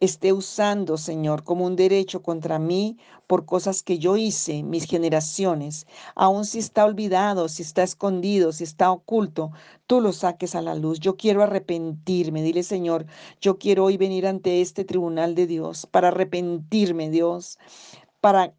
esté 0.00 0.32
usando, 0.32 0.96
Señor, 0.98 1.44
como 1.44 1.64
un 1.64 1.76
derecho 1.76 2.22
contra 2.22 2.58
mí 2.58 2.98
por 3.26 3.46
cosas 3.46 3.82
que 3.82 3.98
yo 3.98 4.16
hice, 4.16 4.62
mis 4.62 4.84
generaciones, 4.84 5.86
aun 6.14 6.44
si 6.44 6.58
está 6.58 6.84
olvidado, 6.84 7.48
si 7.48 7.62
está 7.62 7.82
escondido, 7.82 8.52
si 8.52 8.64
está 8.64 8.90
oculto, 8.90 9.52
tú 9.86 10.00
lo 10.00 10.12
saques 10.12 10.54
a 10.54 10.62
la 10.62 10.74
luz. 10.74 11.00
Yo 11.00 11.16
quiero 11.16 11.42
arrepentirme, 11.42 12.42
dile 12.42 12.62
Señor, 12.62 13.06
yo 13.40 13.58
quiero 13.58 13.84
hoy 13.84 13.96
venir 13.96 14.26
ante 14.26 14.60
este 14.60 14.84
tribunal 14.84 15.34
de 15.34 15.46
Dios 15.46 15.86
para 15.86 16.08
arrepentirme, 16.08 17.10
Dios, 17.10 17.58
para 18.20 18.54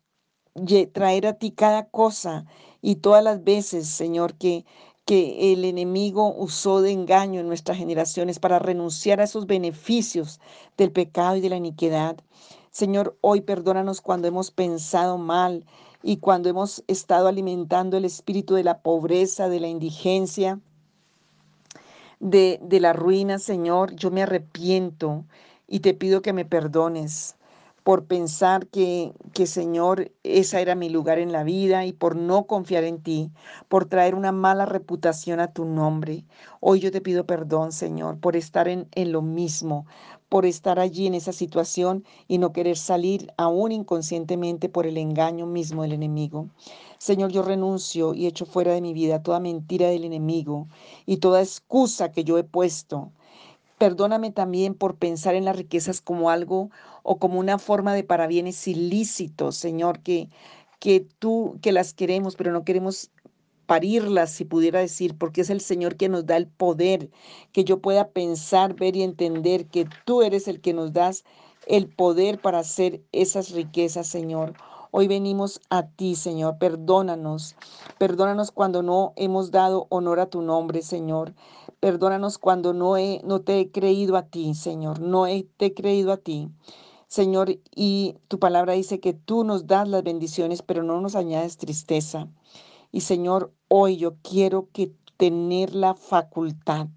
traer 0.93 1.27
a 1.27 1.33
ti 1.33 1.51
cada 1.51 1.89
cosa 1.89 2.45
y 2.81 2.97
todas 2.97 3.23
las 3.23 3.43
veces, 3.43 3.87
Señor, 3.87 4.35
que 4.35 4.65
que 5.05 5.53
el 5.53 5.65
enemigo 5.65 6.33
usó 6.35 6.81
de 6.81 6.91
engaño 6.91 7.39
en 7.39 7.47
nuestras 7.47 7.77
generaciones 7.77 8.39
para 8.39 8.59
renunciar 8.59 9.21
a 9.21 9.25
esos 9.25 9.45
beneficios 9.45 10.39
del 10.77 10.91
pecado 10.91 11.35
y 11.35 11.41
de 11.41 11.49
la 11.49 11.57
iniquidad. 11.57 12.17
Señor, 12.71 13.15
hoy 13.21 13.41
perdónanos 13.41 14.01
cuando 14.01 14.27
hemos 14.27 14.51
pensado 14.51 15.17
mal 15.17 15.65
y 16.01 16.17
cuando 16.17 16.49
hemos 16.49 16.83
estado 16.87 17.27
alimentando 17.27 17.97
el 17.97 18.05
espíritu 18.05 18.55
de 18.55 18.63
la 18.63 18.79
pobreza, 18.79 19.47
de 19.47 19.59
la 19.59 19.67
indigencia, 19.67 20.59
de, 22.19 22.59
de 22.61 22.79
la 22.79 22.93
ruina, 22.93 23.37
Señor. 23.39 23.95
Yo 23.95 24.09
me 24.11 24.23
arrepiento 24.23 25.23
y 25.67 25.79
te 25.81 25.93
pido 25.93 26.21
que 26.21 26.33
me 26.33 26.45
perdones 26.45 27.35
por 27.85 28.07
pensar 28.07 28.65
que, 28.65 29.13
que, 29.31 29.45
Señor, 29.45 30.11
esa 30.23 30.59
era 30.59 30.73
mi 30.73 30.89
lugar 30.89 31.19
en 31.19 31.31
la 31.31 31.43
vida 31.43 31.85
y 31.85 31.93
por 31.93 32.15
no 32.15 32.47
confiar 32.47 32.83
en 32.83 32.99
ti, 33.03 33.29
por 33.69 33.85
traer 33.85 34.15
una 34.15 34.31
mala 34.31 34.65
reputación 34.65 35.39
a 35.39 35.53
tu 35.53 35.65
nombre. 35.65 36.25
Hoy 36.61 36.79
yo 36.79 36.91
te 36.91 36.99
pido 36.99 37.27
perdón, 37.27 37.71
Señor, 37.71 38.19
por 38.19 38.35
estar 38.35 38.67
en, 38.67 38.87
en 38.95 39.11
lo 39.11 39.21
mismo, 39.21 39.85
por 40.29 40.47
estar 40.47 40.79
allí 40.79 41.05
en 41.05 41.13
esa 41.13 41.31
situación 41.31 42.03
y 42.27 42.39
no 42.39 42.53
querer 42.53 42.75
salir 42.75 43.31
aún 43.37 43.71
inconscientemente 43.71 44.67
por 44.67 44.87
el 44.87 44.97
engaño 44.97 45.45
mismo 45.45 45.83
del 45.83 45.93
enemigo. 45.93 46.49
Señor, 46.97 47.31
yo 47.31 47.43
renuncio 47.43 48.15
y 48.15 48.25
echo 48.25 48.47
fuera 48.47 48.73
de 48.73 48.81
mi 48.81 48.93
vida 48.93 49.21
toda 49.21 49.39
mentira 49.39 49.89
del 49.89 50.05
enemigo 50.05 50.67
y 51.05 51.17
toda 51.17 51.43
excusa 51.43 52.11
que 52.11 52.23
yo 52.23 52.39
he 52.39 52.43
puesto. 52.43 53.11
Perdóname 53.77 54.31
también 54.31 54.73
por 54.73 54.95
pensar 54.95 55.35
en 55.35 55.43
las 55.43 55.57
riquezas 55.57 55.99
como 55.99 56.29
algo 56.29 56.69
o 57.07 57.19
como 57.19 57.39
una 57.39 57.59
forma 57.59 57.93
de 57.93 58.03
parabienes 58.03 58.67
ilícitos, 58.67 59.55
Señor, 59.55 59.99
que, 59.99 60.29
que 60.79 61.07
tú, 61.19 61.59
que 61.61 61.71
las 61.71 61.93
queremos, 61.93 62.35
pero 62.35 62.51
no 62.51 62.65
queremos 62.65 63.11
parirlas, 63.67 64.31
si 64.31 64.43
pudiera 64.43 64.79
decir, 64.79 65.15
porque 65.15 65.41
es 65.41 65.51
el 65.51 65.61
Señor 65.61 65.97
que 65.97 66.09
nos 66.09 66.25
da 66.25 66.35
el 66.35 66.47
poder, 66.47 67.11
que 67.51 67.63
yo 67.63 67.79
pueda 67.79 68.09
pensar, 68.09 68.73
ver 68.75 68.95
y 68.95 69.03
entender 69.03 69.67
que 69.67 69.87
tú 70.05 70.23
eres 70.23 70.47
el 70.47 70.61
que 70.61 70.73
nos 70.73 70.93
das 70.93 71.23
el 71.67 71.87
poder 71.87 72.41
para 72.41 72.59
hacer 72.59 73.03
esas 73.11 73.51
riquezas, 73.51 74.07
Señor. 74.07 74.55
Hoy 74.89 75.07
venimos 75.07 75.61
a 75.69 75.87
ti, 75.87 76.15
Señor. 76.15 76.57
Perdónanos. 76.57 77.55
Perdónanos 77.99 78.51
cuando 78.51 78.81
no 78.81 79.13
hemos 79.15 79.51
dado 79.51 79.85
honor 79.89 80.19
a 80.19 80.29
tu 80.29 80.41
nombre, 80.41 80.81
Señor. 80.81 81.35
Perdónanos 81.79 82.37
cuando 82.39 82.73
no, 82.73 82.97
he, 82.97 83.21
no 83.23 83.41
te 83.41 83.59
he 83.59 83.71
creído 83.71 84.15
a 84.15 84.23
ti, 84.23 84.55
Señor. 84.55 85.01
No 85.01 85.25
te 85.57 85.65
he 85.67 85.73
creído 85.73 86.11
a 86.13 86.17
ti. 86.17 86.49
Señor, 87.07 87.59
y 87.75 88.15
tu 88.27 88.39
palabra 88.39 88.73
dice 88.73 88.99
que 88.99 89.13
tú 89.13 89.43
nos 89.43 89.67
das 89.67 89.87
las 89.87 90.03
bendiciones, 90.03 90.61
pero 90.61 90.83
no 90.83 90.99
nos 91.01 91.15
añades 91.15 91.57
tristeza. 91.57 92.27
Y 92.91 93.01
Señor, 93.01 93.53
hoy 93.67 93.97
yo 93.97 94.15
quiero 94.21 94.69
que 94.71 94.93
tener 95.17 95.75
la 95.75 95.93
facultad 95.95 96.87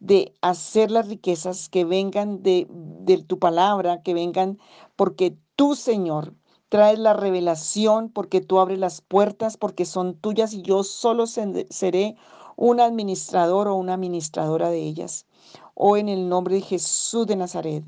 de 0.00 0.34
hacer 0.42 0.90
las 0.90 1.08
riquezas 1.08 1.68
que 1.68 1.84
vengan 1.84 2.42
de, 2.42 2.66
de 2.70 3.22
tu 3.22 3.38
palabra, 3.38 4.02
que 4.02 4.14
vengan 4.14 4.58
porque 4.96 5.36
tú, 5.56 5.74
Señor, 5.74 6.34
traes 6.68 6.98
la 6.98 7.14
revelación, 7.14 8.10
porque 8.10 8.40
tú 8.40 8.58
abres 8.58 8.78
las 8.78 9.00
puertas, 9.00 9.56
porque 9.56 9.84
son 9.84 10.14
tuyas 10.14 10.52
y 10.52 10.62
yo 10.62 10.82
solo 10.82 11.26
seré 11.26 12.16
un 12.56 12.80
administrador 12.80 13.68
o 13.68 13.76
una 13.76 13.94
administradora 13.94 14.70
de 14.70 14.82
ellas. 14.82 15.26
Hoy 15.74 16.00
en 16.00 16.08
el 16.08 16.28
nombre 16.28 16.56
de 16.56 16.60
Jesús 16.62 17.26
de 17.26 17.36
Nazaret, 17.36 17.84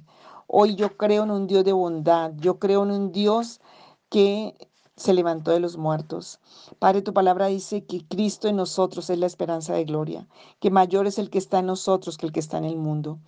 hoy 0.46 0.74
yo 0.74 0.96
creo 0.96 1.24
en 1.24 1.30
un 1.30 1.46
Dios 1.46 1.64
de 1.64 1.72
bondad, 1.72 2.32
yo 2.36 2.58
creo 2.58 2.84
en 2.84 2.90
un 2.90 3.12
Dios 3.12 3.60
que 4.08 4.54
se 4.96 5.12
levantó 5.12 5.50
de 5.50 5.60
los 5.60 5.76
muertos. 5.76 6.40
Padre, 6.78 7.02
tu 7.02 7.12
palabra 7.12 7.48
dice 7.48 7.84
que 7.84 8.06
Cristo 8.06 8.48
en 8.48 8.56
nosotros 8.56 9.10
es 9.10 9.18
la 9.18 9.26
esperanza 9.26 9.74
de 9.74 9.84
gloria, 9.84 10.26
que 10.58 10.70
mayor 10.70 11.06
es 11.06 11.18
el 11.18 11.28
que 11.28 11.38
está 11.38 11.58
en 11.58 11.66
nosotros 11.66 12.16
que 12.16 12.26
el 12.26 12.32
que 12.32 12.40
está 12.40 12.56
en 12.56 12.64
el 12.64 12.76
mundo, 12.76 13.18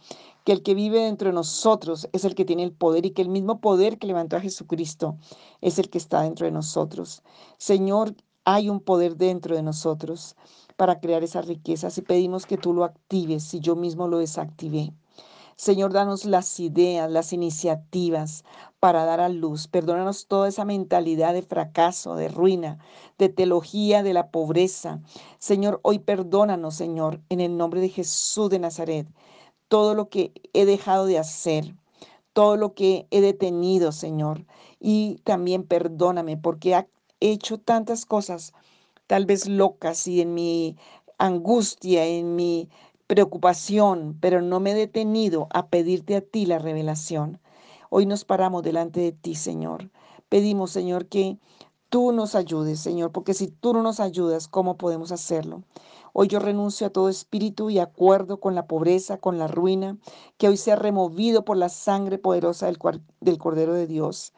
que 0.45 0.53
el 0.53 0.63
que 0.63 0.75
vive 0.75 1.03
dentro 1.03 1.29
de 1.29 1.35
nosotros 1.35 2.09
es 2.13 2.25
el 2.25 2.35
que 2.35 2.47
tiene 2.47 2.63
el 2.63 2.73
poder 2.73 3.05
y 3.05 3.11
que 3.11 3.23
el 3.23 3.29
mismo 3.29 3.61
poder 3.61 3.99
que 3.99 4.07
levantó 4.07 4.37
a 4.37 4.41
Jesucristo 4.41 5.17
es 5.61 5.79
el 5.79 5.91
que 5.91 5.99
está 5.99 6.23
dentro 6.23 6.47
de 6.47 6.53
nosotros. 6.53 7.23
Señor, 7.59 8.15
hay 8.45 8.71
un 8.71 8.81
poder 8.81 9.17
dentro 9.17 9.55
de 9.55 9.63
nosotros 9.63 10.37
para 10.77 11.01
crear 11.01 11.23
esas 11.23 11.47
riquezas 11.47 11.99
y 11.99 12.03
pedimos 12.03 12.47
que 12.47 12.57
tú 12.57 12.73
lo 12.73 12.85
actives 12.85 13.43
si 13.45 13.61
yo 13.61 13.77
mismo 13.77 14.09
lo 14.09 14.19
desactivé. 14.19 14.95
Señor, 15.59 15.93
danos 15.93 16.25
las 16.25 16.61
ideas, 16.61 17.11
las 17.11 17.33
iniciativas 17.33 18.45
para 18.79 19.05
dar 19.05 19.19
a 19.21 19.29
luz. 19.29 19.67
Perdónanos 19.67 20.29
toda 20.29 20.47
esa 20.49 20.65
mentalidad 20.65 21.35
de 21.35 21.43
fracaso, 21.43 22.15
de 22.15 22.29
ruina, 22.29 22.79
de 23.19 23.29
teología 23.29 24.05
de 24.05 24.12
la 24.15 24.31
pobreza. 24.31 25.00
Señor, 25.41 25.81
hoy 25.83 25.99
perdónanos, 25.99 26.77
Señor, 26.77 27.21
en 27.29 27.41
el 27.41 27.57
nombre 27.57 27.81
de 27.81 27.88
Jesús 27.88 28.50
de 28.50 28.61
Nazaret, 28.61 29.09
todo 29.67 29.97
lo 29.97 30.09
que 30.09 30.31
he 30.53 30.65
dejado 30.65 31.07
de 31.07 31.19
hacer, 31.19 31.75
todo 32.33 32.57
lo 32.57 32.75
que 32.75 33.09
he 33.11 33.21
detenido, 33.21 33.91
Señor. 33.91 34.47
Y 34.79 35.17
también 35.25 35.65
perdóname 35.65 36.37
porque 36.37 36.77
he 37.19 37.33
hecho 37.33 37.59
tantas 37.59 38.07
cosas, 38.07 38.53
tal 39.09 39.27
vez 39.27 39.49
locas 39.49 40.07
y 40.07 40.21
en 40.21 40.35
mi 40.35 40.77
angustia, 41.19 42.07
en 42.07 42.37
mi 42.37 42.69
preocupación, 43.09 44.19
pero 44.21 44.43
no 44.43 44.61
me 44.61 44.73
he 44.73 44.75
detenido 44.75 45.49
a 45.50 45.69
pedirte 45.69 46.14
a 46.14 46.21
ti 46.21 46.44
la 46.44 46.59
revelación. 46.59 47.40
Hoy 47.88 48.05
nos 48.05 48.27
paramos 48.27 48.62
delante 48.62 49.01
de 49.01 49.12
ti, 49.12 49.35
Señor. 49.35 49.90
Pedimos, 50.29 50.71
Señor, 50.71 51.07
que 51.07 51.38
tú 51.88 52.12
nos 52.12 52.35
ayudes, 52.35 52.81
Señor, 52.81 53.11
porque 53.11 53.33
si 53.33 53.49
tú 53.49 53.73
no 53.73 53.83
nos 53.83 53.99
ayudas, 53.99 54.47
¿cómo 54.47 54.77
podemos 54.77 55.11
hacerlo? 55.11 55.62
Hoy 56.12 56.29
yo 56.29 56.38
renuncio 56.38 56.87
a 56.87 56.90
todo 56.90 57.09
espíritu 57.09 57.71
y 57.71 57.79
acuerdo 57.79 58.40
con 58.40 58.55
la 58.55 58.66
pobreza, 58.66 59.16
con 59.16 59.38
la 59.38 59.49
ruina, 59.49 59.97
que 60.37 60.49
hoy 60.49 60.59
sea 60.59 60.77
removido 60.77 61.47
por 61.47 61.57
la 61.57 61.71
sangre 61.71 62.18
poderosa 62.18 62.66
del, 62.66 62.79
del 63.21 63.38
Cordero 63.38 63.73
de 63.73 63.87
Dios. 63.87 64.35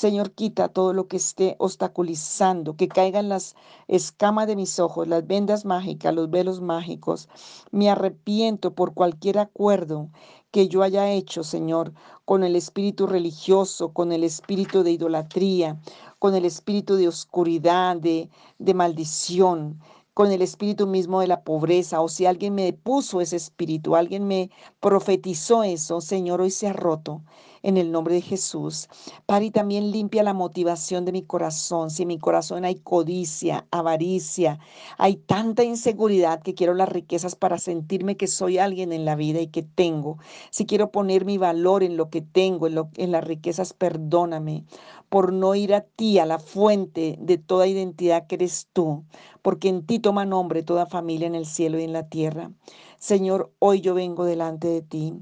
Señor, 0.00 0.30
quita 0.30 0.68
todo 0.68 0.94
lo 0.94 1.08
que 1.08 1.18
esté 1.18 1.56
obstaculizando, 1.58 2.74
que 2.74 2.88
caigan 2.88 3.28
las 3.28 3.54
escamas 3.86 4.46
de 4.46 4.56
mis 4.56 4.78
ojos, 4.78 5.06
las 5.06 5.26
vendas 5.26 5.66
mágicas, 5.66 6.14
los 6.14 6.30
velos 6.30 6.62
mágicos. 6.62 7.28
Me 7.70 7.90
arrepiento 7.90 8.74
por 8.74 8.94
cualquier 8.94 9.38
acuerdo 9.38 10.08
que 10.52 10.68
yo 10.68 10.82
haya 10.82 11.10
hecho, 11.10 11.44
Señor, 11.44 11.92
con 12.24 12.44
el 12.44 12.56
espíritu 12.56 13.06
religioso, 13.06 13.92
con 13.92 14.10
el 14.10 14.24
espíritu 14.24 14.82
de 14.82 14.92
idolatría, 14.92 15.78
con 16.18 16.34
el 16.34 16.46
espíritu 16.46 16.96
de 16.96 17.06
oscuridad, 17.06 17.98
de, 17.98 18.30
de 18.58 18.72
maldición 18.72 19.80
con 20.14 20.32
el 20.32 20.42
espíritu 20.42 20.86
mismo 20.86 21.20
de 21.20 21.28
la 21.28 21.44
pobreza, 21.44 22.00
o 22.00 22.08
si 22.08 22.26
alguien 22.26 22.54
me 22.54 22.72
puso 22.72 23.20
ese 23.20 23.36
espíritu, 23.36 23.96
alguien 23.96 24.26
me 24.26 24.50
profetizó 24.80 25.62
eso, 25.62 26.00
Señor, 26.00 26.40
hoy 26.40 26.50
se 26.50 26.68
ha 26.68 26.72
roto 26.72 27.22
en 27.62 27.76
el 27.76 27.92
nombre 27.92 28.14
de 28.14 28.20
Jesús. 28.20 28.88
Padre, 29.26 29.50
también 29.50 29.90
limpia 29.90 30.22
la 30.22 30.34
motivación 30.34 31.04
de 31.04 31.12
mi 31.12 31.22
corazón. 31.22 31.90
Si 31.90 32.02
en 32.02 32.08
mi 32.08 32.18
corazón 32.18 32.64
hay 32.64 32.76
codicia, 32.76 33.66
avaricia, 33.70 34.58
hay 34.98 35.16
tanta 35.16 35.64
inseguridad 35.64 36.42
que 36.42 36.54
quiero 36.54 36.74
las 36.74 36.88
riquezas 36.88 37.34
para 37.36 37.58
sentirme 37.58 38.16
que 38.16 38.26
soy 38.26 38.58
alguien 38.58 38.92
en 38.92 39.04
la 39.04 39.16
vida 39.16 39.40
y 39.40 39.48
que 39.48 39.62
tengo. 39.62 40.18
Si 40.50 40.66
quiero 40.66 40.90
poner 40.90 41.24
mi 41.24 41.38
valor 41.38 41.82
en 41.82 41.96
lo 41.96 42.10
que 42.10 42.22
tengo, 42.22 42.66
en, 42.66 42.74
lo, 42.74 42.90
en 42.96 43.12
las 43.12 43.24
riquezas, 43.24 43.72
perdóname 43.72 44.64
por 45.10 45.32
no 45.32 45.54
ir 45.56 45.74
a 45.74 45.80
ti, 45.82 46.18
a 46.20 46.24
la 46.26 46.38
fuente 46.38 47.16
de 47.20 47.36
toda 47.36 47.66
identidad 47.66 48.26
que 48.28 48.36
eres 48.36 48.68
tú, 48.72 49.04
porque 49.42 49.68
en 49.68 49.84
ti 49.84 49.98
toma 49.98 50.24
nombre 50.24 50.62
toda 50.62 50.86
familia 50.86 51.26
en 51.26 51.34
el 51.34 51.46
cielo 51.46 51.80
y 51.80 51.84
en 51.84 51.92
la 51.92 52.08
tierra. 52.08 52.52
Señor, 52.98 53.52
hoy 53.58 53.80
yo 53.80 53.94
vengo 53.94 54.24
delante 54.24 54.68
de 54.68 54.82
ti. 54.82 55.14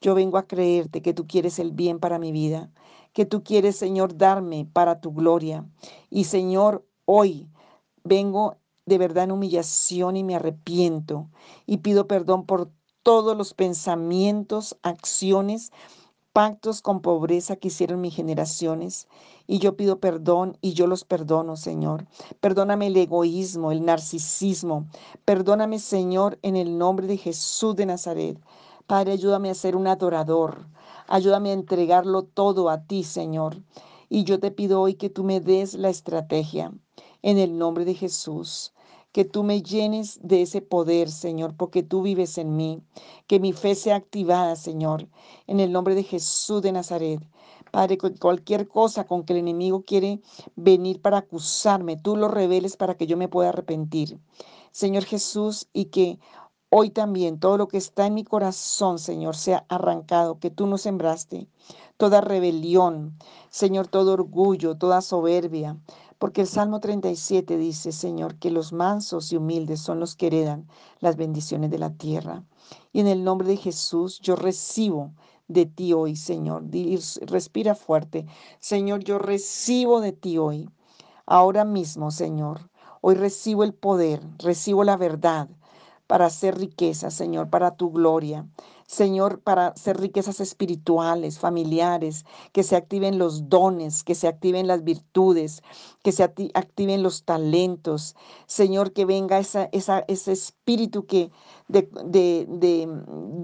Yo 0.00 0.14
vengo 0.14 0.38
a 0.38 0.46
creerte 0.46 1.02
que 1.02 1.14
tú 1.14 1.26
quieres 1.26 1.58
el 1.58 1.72
bien 1.72 1.98
para 1.98 2.18
mi 2.18 2.32
vida, 2.32 2.70
que 3.12 3.24
tú 3.26 3.42
quieres, 3.42 3.76
Señor, 3.76 4.16
darme 4.16 4.68
para 4.72 5.00
tu 5.00 5.12
gloria. 5.12 5.66
Y 6.10 6.24
Señor, 6.24 6.86
hoy 7.06 7.48
vengo 8.04 8.56
de 8.84 8.98
verdad 8.98 9.24
en 9.24 9.32
humillación 9.32 10.16
y 10.16 10.24
me 10.24 10.36
arrepiento 10.36 11.28
y 11.66 11.78
pido 11.78 12.06
perdón 12.06 12.46
por 12.46 12.70
todos 13.02 13.36
los 13.36 13.54
pensamientos, 13.54 14.76
acciones, 14.82 15.72
pactos 16.32 16.82
con 16.82 17.00
pobreza 17.00 17.56
que 17.56 17.68
hicieron 17.68 18.00
mis 18.02 18.14
generaciones. 18.14 19.08
Y 19.46 19.58
yo 19.58 19.76
pido 19.76 20.00
perdón 20.00 20.58
y 20.60 20.74
yo 20.74 20.86
los 20.86 21.04
perdono, 21.04 21.56
Señor. 21.56 22.06
Perdóname 22.40 22.88
el 22.88 22.96
egoísmo, 22.96 23.72
el 23.72 23.84
narcisismo. 23.84 24.86
Perdóname, 25.24 25.78
Señor, 25.78 26.38
en 26.42 26.56
el 26.56 26.76
nombre 26.76 27.06
de 27.06 27.16
Jesús 27.16 27.74
de 27.76 27.86
Nazaret. 27.86 28.38
Padre, 28.86 29.12
ayúdame 29.12 29.50
a 29.50 29.54
ser 29.54 29.74
un 29.74 29.88
adorador. 29.88 30.68
Ayúdame 31.08 31.50
a 31.50 31.54
entregarlo 31.54 32.22
todo 32.22 32.70
a 32.70 32.84
ti, 32.84 33.02
Señor. 33.02 33.60
Y 34.08 34.22
yo 34.22 34.38
te 34.38 34.52
pido 34.52 34.80
hoy 34.80 34.94
que 34.94 35.10
tú 35.10 35.24
me 35.24 35.40
des 35.40 35.74
la 35.74 35.88
estrategia 35.88 36.72
en 37.22 37.38
el 37.38 37.58
nombre 37.58 37.84
de 37.84 37.94
Jesús. 37.94 38.72
Que 39.10 39.24
tú 39.24 39.42
me 39.42 39.60
llenes 39.60 40.20
de 40.22 40.42
ese 40.42 40.62
poder, 40.62 41.10
Señor, 41.10 41.56
porque 41.56 41.82
tú 41.82 42.02
vives 42.02 42.38
en 42.38 42.54
mí. 42.54 42.80
Que 43.26 43.40
mi 43.40 43.52
fe 43.52 43.74
sea 43.74 43.96
activada, 43.96 44.54
Señor, 44.54 45.08
en 45.48 45.58
el 45.58 45.72
nombre 45.72 45.96
de 45.96 46.04
Jesús 46.04 46.62
de 46.62 46.70
Nazaret. 46.70 47.20
Padre, 47.72 47.98
cualquier 47.98 48.68
cosa 48.68 49.04
con 49.04 49.24
que 49.24 49.32
el 49.32 49.40
enemigo 49.40 49.82
quiere 49.82 50.20
venir 50.54 51.02
para 51.02 51.18
acusarme, 51.18 51.96
tú 51.96 52.14
lo 52.14 52.28
reveles 52.28 52.76
para 52.76 52.96
que 52.96 53.08
yo 53.08 53.16
me 53.16 53.26
pueda 53.26 53.48
arrepentir. 53.48 54.20
Señor 54.70 55.04
Jesús, 55.04 55.68
y 55.72 55.86
que 55.86 56.18
Hoy 56.68 56.90
también 56.90 57.38
todo 57.38 57.58
lo 57.58 57.68
que 57.68 57.78
está 57.78 58.06
en 58.06 58.14
mi 58.14 58.24
corazón, 58.24 58.98
Señor, 58.98 59.36
sea 59.36 59.64
arrancado, 59.68 60.40
que 60.40 60.50
tú 60.50 60.66
no 60.66 60.78
sembraste. 60.78 61.46
Toda 61.96 62.20
rebelión, 62.20 63.16
Señor, 63.50 63.86
todo 63.86 64.14
orgullo, 64.14 64.76
toda 64.76 65.00
soberbia. 65.00 65.78
Porque 66.18 66.40
el 66.40 66.48
Salmo 66.48 66.80
37 66.80 67.56
dice, 67.56 67.92
Señor, 67.92 68.36
que 68.40 68.50
los 68.50 68.72
mansos 68.72 69.32
y 69.32 69.36
humildes 69.36 69.80
son 69.80 70.00
los 70.00 70.16
que 70.16 70.26
heredan 70.26 70.66
las 70.98 71.16
bendiciones 71.16 71.70
de 71.70 71.78
la 71.78 71.90
tierra. 71.90 72.42
Y 72.92 72.98
en 72.98 73.06
el 73.06 73.22
nombre 73.22 73.46
de 73.46 73.58
Jesús 73.58 74.18
yo 74.20 74.34
recibo 74.34 75.12
de 75.46 75.66
ti 75.66 75.92
hoy, 75.92 76.16
Señor. 76.16 76.64
Respira 77.20 77.76
fuerte. 77.76 78.26
Señor, 78.58 79.04
yo 79.04 79.18
recibo 79.18 80.00
de 80.00 80.12
ti 80.12 80.36
hoy. 80.36 80.68
Ahora 81.26 81.64
mismo, 81.64 82.10
Señor. 82.10 82.70
Hoy 83.02 83.14
recibo 83.14 83.62
el 83.62 83.72
poder, 83.72 84.20
recibo 84.38 84.82
la 84.82 84.96
verdad, 84.96 85.48
para 86.06 86.26
hacer 86.26 86.58
riquezas, 86.58 87.14
Señor, 87.14 87.50
para 87.50 87.76
tu 87.76 87.90
gloria. 87.90 88.46
Señor, 88.86 89.40
para 89.40 89.68
hacer 89.68 90.00
riquezas 90.00 90.40
espirituales, 90.40 91.38
familiares, 91.40 92.24
que 92.52 92.62
se 92.62 92.76
activen 92.76 93.18
los 93.18 93.48
dones, 93.48 94.04
que 94.04 94.14
se 94.14 94.28
activen 94.28 94.66
las 94.68 94.84
virtudes, 94.84 95.62
que 96.04 96.12
se 96.12 96.22
activen 96.22 97.02
los 97.02 97.24
talentos. 97.24 98.14
Señor, 98.46 98.92
que 98.92 99.04
venga 99.04 99.38
ese 99.40 100.32
espíritu 100.32 101.06
que 101.06 101.30
de, 101.68 101.90
de, 102.04 102.46
de, 102.48 102.88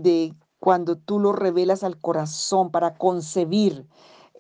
de 0.03 0.35
cuando 0.61 0.97
tú 0.97 1.19
lo 1.19 1.33
revelas 1.33 1.83
al 1.83 1.99
corazón 2.01 2.71
para 2.71 2.97
concebir 2.97 3.87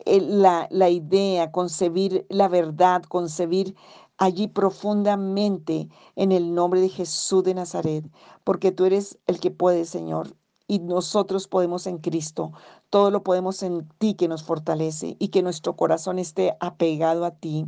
eh, 0.06 0.20
la, 0.20 0.68
la 0.70 0.88
idea, 0.90 1.52
concebir 1.52 2.26
la 2.28 2.48
verdad, 2.48 3.02
concebir 3.04 3.76
allí 4.22 4.46
profundamente 4.46 5.88
en 6.14 6.30
el 6.30 6.54
nombre 6.54 6.80
de 6.80 6.88
Jesús 6.88 7.42
de 7.42 7.54
Nazaret, 7.54 8.04
porque 8.44 8.70
tú 8.70 8.84
eres 8.84 9.18
el 9.26 9.40
que 9.40 9.50
puede, 9.50 9.84
Señor, 9.84 10.36
y 10.68 10.78
nosotros 10.78 11.48
podemos 11.48 11.88
en 11.88 11.98
Cristo. 11.98 12.52
Todo 12.88 13.10
lo 13.10 13.24
podemos 13.24 13.64
en 13.64 13.88
ti 13.98 14.14
que 14.14 14.28
nos 14.28 14.44
fortalece 14.44 15.16
y 15.18 15.28
que 15.28 15.42
nuestro 15.42 15.74
corazón 15.74 16.20
esté 16.20 16.56
apegado 16.60 17.24
a 17.24 17.32
ti. 17.32 17.66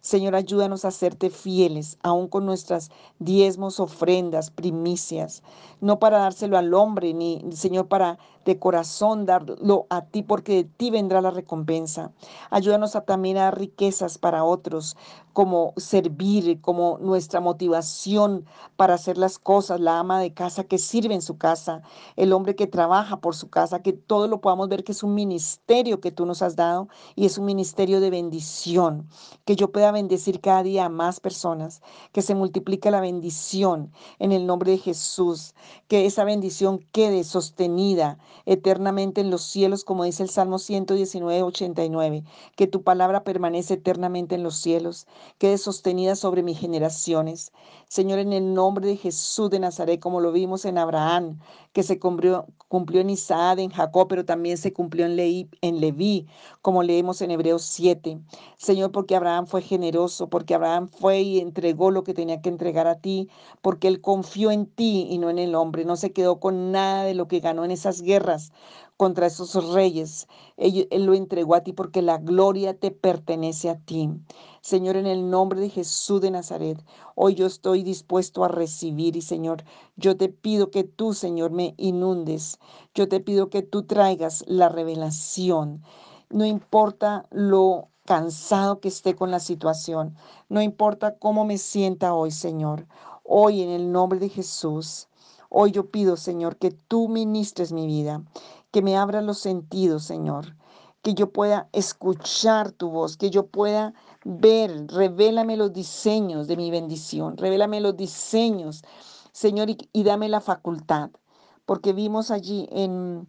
Señor, 0.00 0.34
ayúdanos 0.34 0.86
a 0.86 0.90
serte 0.90 1.28
fieles, 1.28 1.98
aún 2.02 2.28
con 2.28 2.46
nuestras 2.46 2.90
diezmos, 3.18 3.78
ofrendas, 3.80 4.50
primicias, 4.50 5.42
no 5.82 5.98
para 5.98 6.20
dárselo 6.20 6.56
al 6.56 6.72
hombre, 6.72 7.12
ni, 7.12 7.44
Señor, 7.52 7.88
para 7.88 8.18
de 8.46 8.58
corazón 8.58 9.26
darlo 9.26 9.86
a 9.90 10.06
ti, 10.06 10.22
porque 10.22 10.54
de 10.54 10.64
ti 10.64 10.90
vendrá 10.90 11.20
la 11.20 11.30
recompensa. 11.30 12.12
Ayúdanos 12.48 12.96
a 12.96 13.02
también 13.02 13.36
a 13.36 13.42
dar 13.42 13.58
riquezas 13.58 14.16
para 14.16 14.42
otros, 14.42 14.96
como 15.32 15.74
servir, 15.76 16.60
como 16.60 16.98
nuestra 16.98 17.40
motivación 17.40 18.46
para 18.76 18.94
hacer 18.94 19.18
las 19.18 19.38
cosas, 19.38 19.80
la 19.80 19.98
ama 19.98 20.20
de 20.20 20.34
casa 20.34 20.64
que 20.64 20.78
sirve 20.78 21.14
en 21.14 21.22
su 21.22 21.38
casa, 21.38 21.82
el 22.16 22.32
hombre 22.32 22.56
que 22.56 22.66
trabaja 22.66 23.20
por 23.20 23.34
su 23.34 23.48
casa, 23.48 23.82
que 23.82 23.92
todo 23.92 24.28
lo 24.28 24.40
podamos 24.40 24.68
ver 24.68 24.84
que 24.84 24.92
es 24.92 25.02
un 25.02 25.14
ministerio 25.14 26.00
que 26.00 26.10
tú 26.10 26.26
nos 26.26 26.42
has 26.42 26.56
dado 26.56 26.88
y 27.14 27.26
es 27.26 27.38
un 27.38 27.44
ministerio 27.44 28.00
de 28.00 28.10
bendición, 28.10 29.08
que 29.44 29.56
yo 29.56 29.70
pueda 29.70 29.92
bendecir 29.92 30.40
cada 30.40 30.62
día 30.62 30.86
a 30.86 30.88
más 30.88 31.20
personas, 31.20 31.82
que 32.12 32.22
se 32.22 32.34
multiplique 32.34 32.90
la 32.90 33.00
bendición 33.00 33.92
en 34.18 34.32
el 34.32 34.46
nombre 34.46 34.72
de 34.72 34.78
Jesús, 34.78 35.54
que 35.88 36.06
esa 36.06 36.24
bendición 36.24 36.78
quede 36.92 37.24
sostenida 37.24 38.18
eternamente 38.46 39.20
en 39.20 39.30
los 39.30 39.42
cielos, 39.42 39.84
como 39.84 40.04
dice 40.04 40.22
el 40.22 40.30
Salmo 40.30 40.58
119, 40.58 41.42
89, 41.42 42.24
que 42.56 42.66
tu 42.66 42.82
palabra 42.82 43.24
permanece 43.24 43.74
eternamente 43.74 44.34
en 44.34 44.42
los 44.42 44.56
cielos, 44.56 45.06
quede 45.38 45.58
sostenida 45.58 46.16
sobre 46.16 46.42
mis 46.42 46.58
generaciones. 46.58 47.52
Señor, 47.88 48.18
en 48.18 48.32
el 48.32 48.54
nombre 48.54 48.86
de 48.86 48.96
Jesús 48.96 49.50
de 49.50 49.58
Nazaret, 49.58 50.00
como 50.00 50.20
lo 50.20 50.32
vimos 50.32 50.64
en 50.64 50.78
Abraham, 50.78 51.40
que 51.72 51.82
se 51.82 51.98
cumplió, 51.98 52.46
en 52.70 53.10
Isaac, 53.10 53.58
en 53.58 53.70
Jacob, 53.70 54.06
pero 54.08 54.24
también 54.24 54.58
se 54.58 54.72
cumplió 54.72 55.06
en, 55.06 55.16
Leí, 55.16 55.48
en 55.60 55.80
Leví, 55.80 56.26
como 56.62 56.82
leemos 56.82 57.20
en 57.22 57.30
Hebreos 57.30 57.62
7. 57.62 58.20
Señor, 58.58 58.92
porque 58.92 59.16
Abraham 59.16 59.46
fue 59.46 59.62
generoso, 59.62 60.28
porque 60.28 60.54
Abraham 60.54 60.88
fue 60.88 61.20
y 61.20 61.40
entregó 61.40 61.90
lo 61.90 62.04
que 62.04 62.14
tenía 62.14 62.40
que 62.40 62.48
entregar 62.48 62.86
a 62.86 63.00
ti, 63.00 63.28
porque 63.62 63.88
él 63.88 64.00
confió 64.00 64.50
en 64.50 64.66
ti 64.66 65.08
y 65.10 65.18
no 65.18 65.30
en 65.30 65.38
el 65.38 65.54
hombre, 65.54 65.84
no 65.84 65.96
se 65.96 66.12
quedó 66.12 66.40
con 66.40 66.72
nada 66.72 67.04
de 67.04 67.14
lo 67.14 67.28
que 67.28 67.40
ganó 67.40 67.64
en 67.64 67.70
esas 67.70 68.02
guerras 68.02 68.52
contra 69.00 69.28
esos 69.28 69.72
reyes. 69.72 70.28
Él, 70.58 70.86
lo 71.06 71.14
entregó 71.14 71.54
a 71.54 71.62
ti 71.62 71.72
porque 71.72 72.02
la 72.02 72.18
gloria 72.18 72.74
te 72.74 72.90
pertenece 72.90 73.70
a 73.70 73.78
ti. 73.78 74.10
Señor, 74.62 74.96
en 74.96 75.06
el 75.06 75.30
nombre 75.30 75.58
de 75.58 75.70
Jesús 75.70 76.20
de 76.20 76.30
Nazaret, 76.30 76.84
hoy 77.14 77.34
yo 77.34 77.46
estoy 77.46 77.82
dispuesto 77.82 78.44
a 78.44 78.48
recibir 78.48 79.16
y 79.16 79.22
Señor, 79.22 79.64
yo 79.96 80.16
te 80.16 80.28
pido 80.28 80.70
que 80.70 80.84
tú, 80.84 81.14
Señor, 81.14 81.50
me 81.50 81.74
inundes. 81.78 82.58
Yo 82.94 83.08
te 83.08 83.20
pido 83.20 83.48
que 83.48 83.62
tú 83.62 83.84
traigas 83.84 84.44
la 84.46 84.68
revelación. 84.68 85.82
No 86.28 86.44
importa 86.44 87.26
lo 87.30 87.88
cansado 88.04 88.80
que 88.80 88.88
esté 88.88 89.14
con 89.14 89.30
la 89.30 89.40
situación, 89.40 90.16
no 90.48 90.60
importa 90.60 91.16
cómo 91.16 91.44
me 91.44 91.58
sienta 91.58 92.12
hoy, 92.12 92.30
Señor. 92.30 92.86
Hoy 93.22 93.62
en 93.62 93.70
el 93.70 93.92
nombre 93.92 94.18
de 94.18 94.28
Jesús, 94.28 95.08
hoy 95.48 95.70
yo 95.70 95.90
pido, 95.90 96.16
Señor, 96.16 96.56
que 96.56 96.70
tú 96.70 97.08
ministres 97.08 97.72
mi 97.72 97.86
vida, 97.86 98.22
que 98.72 98.82
me 98.82 98.96
abras 98.96 99.24
los 99.24 99.38
sentidos, 99.38 100.04
Señor, 100.04 100.56
que 101.02 101.14
yo 101.14 101.32
pueda 101.32 101.68
escuchar 101.72 102.72
tu 102.72 102.90
voz, 102.90 103.16
que 103.16 103.30
yo 103.30 103.46
pueda 103.46 103.94
ver, 104.24 104.86
revélame 104.88 105.56
los 105.56 105.72
diseños 105.72 106.46
de 106.46 106.56
mi 106.56 106.70
bendición, 106.70 107.36
revélame 107.36 107.80
los 107.80 107.96
diseños, 107.96 108.82
Señor, 109.32 109.70
y, 109.70 110.02
dame 110.02 110.28
la 110.28 110.40
facultad, 110.40 111.10
porque 111.64 111.92
vimos 111.92 112.30
allí 112.30 112.68
en, 112.70 113.28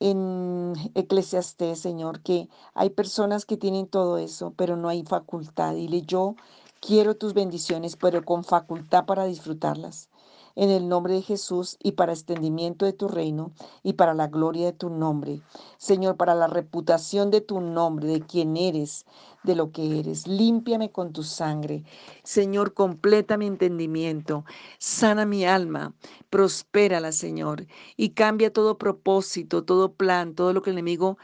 en 0.00 0.72
Eclesiastés, 0.94 1.78
Señor, 1.78 2.22
que 2.22 2.48
hay 2.74 2.90
personas 2.90 3.46
que 3.46 3.56
tienen 3.56 3.86
todo 3.86 4.18
eso, 4.18 4.52
pero 4.56 4.76
no 4.76 4.88
hay 4.88 5.04
facultad. 5.04 5.74
Dile, 5.74 6.02
yo 6.02 6.34
quiero 6.80 7.16
tus 7.16 7.34
bendiciones, 7.34 7.96
pero 7.96 8.24
con 8.24 8.42
facultad 8.42 9.04
para 9.06 9.24
disfrutarlas 9.24 10.08
en 10.56 10.70
el 10.70 10.88
nombre 10.88 11.14
de 11.14 11.22
Jesús 11.22 11.76
y 11.82 11.92
para 11.92 12.12
extendimiento 12.12 12.84
de 12.84 12.92
tu 12.92 13.08
reino 13.08 13.52
y 13.82 13.94
para 13.94 14.14
la 14.14 14.26
gloria 14.26 14.66
de 14.66 14.72
tu 14.72 14.90
nombre. 14.90 15.40
Señor, 15.78 16.16
para 16.16 16.34
la 16.34 16.46
reputación 16.46 17.30
de 17.30 17.40
tu 17.40 17.60
nombre, 17.60 18.08
de 18.08 18.20
quién 18.20 18.56
eres, 18.56 19.06
de 19.42 19.54
lo 19.54 19.72
que 19.72 19.98
eres. 19.98 20.26
Límpiame 20.26 20.90
con 20.90 21.12
tu 21.12 21.22
sangre. 21.22 21.84
Señor, 22.22 22.74
completa 22.74 23.36
mi 23.36 23.46
entendimiento. 23.46 24.44
Sana 24.78 25.26
mi 25.26 25.44
alma. 25.44 25.94
Prospérala, 26.30 27.12
Señor. 27.12 27.66
Y 27.96 28.10
cambia 28.10 28.52
todo 28.52 28.78
propósito, 28.78 29.64
todo 29.64 29.92
plan, 29.92 30.34
todo 30.34 30.52
lo 30.52 30.62
que 30.62 30.70
el 30.70 30.74
enemigo 30.74 31.18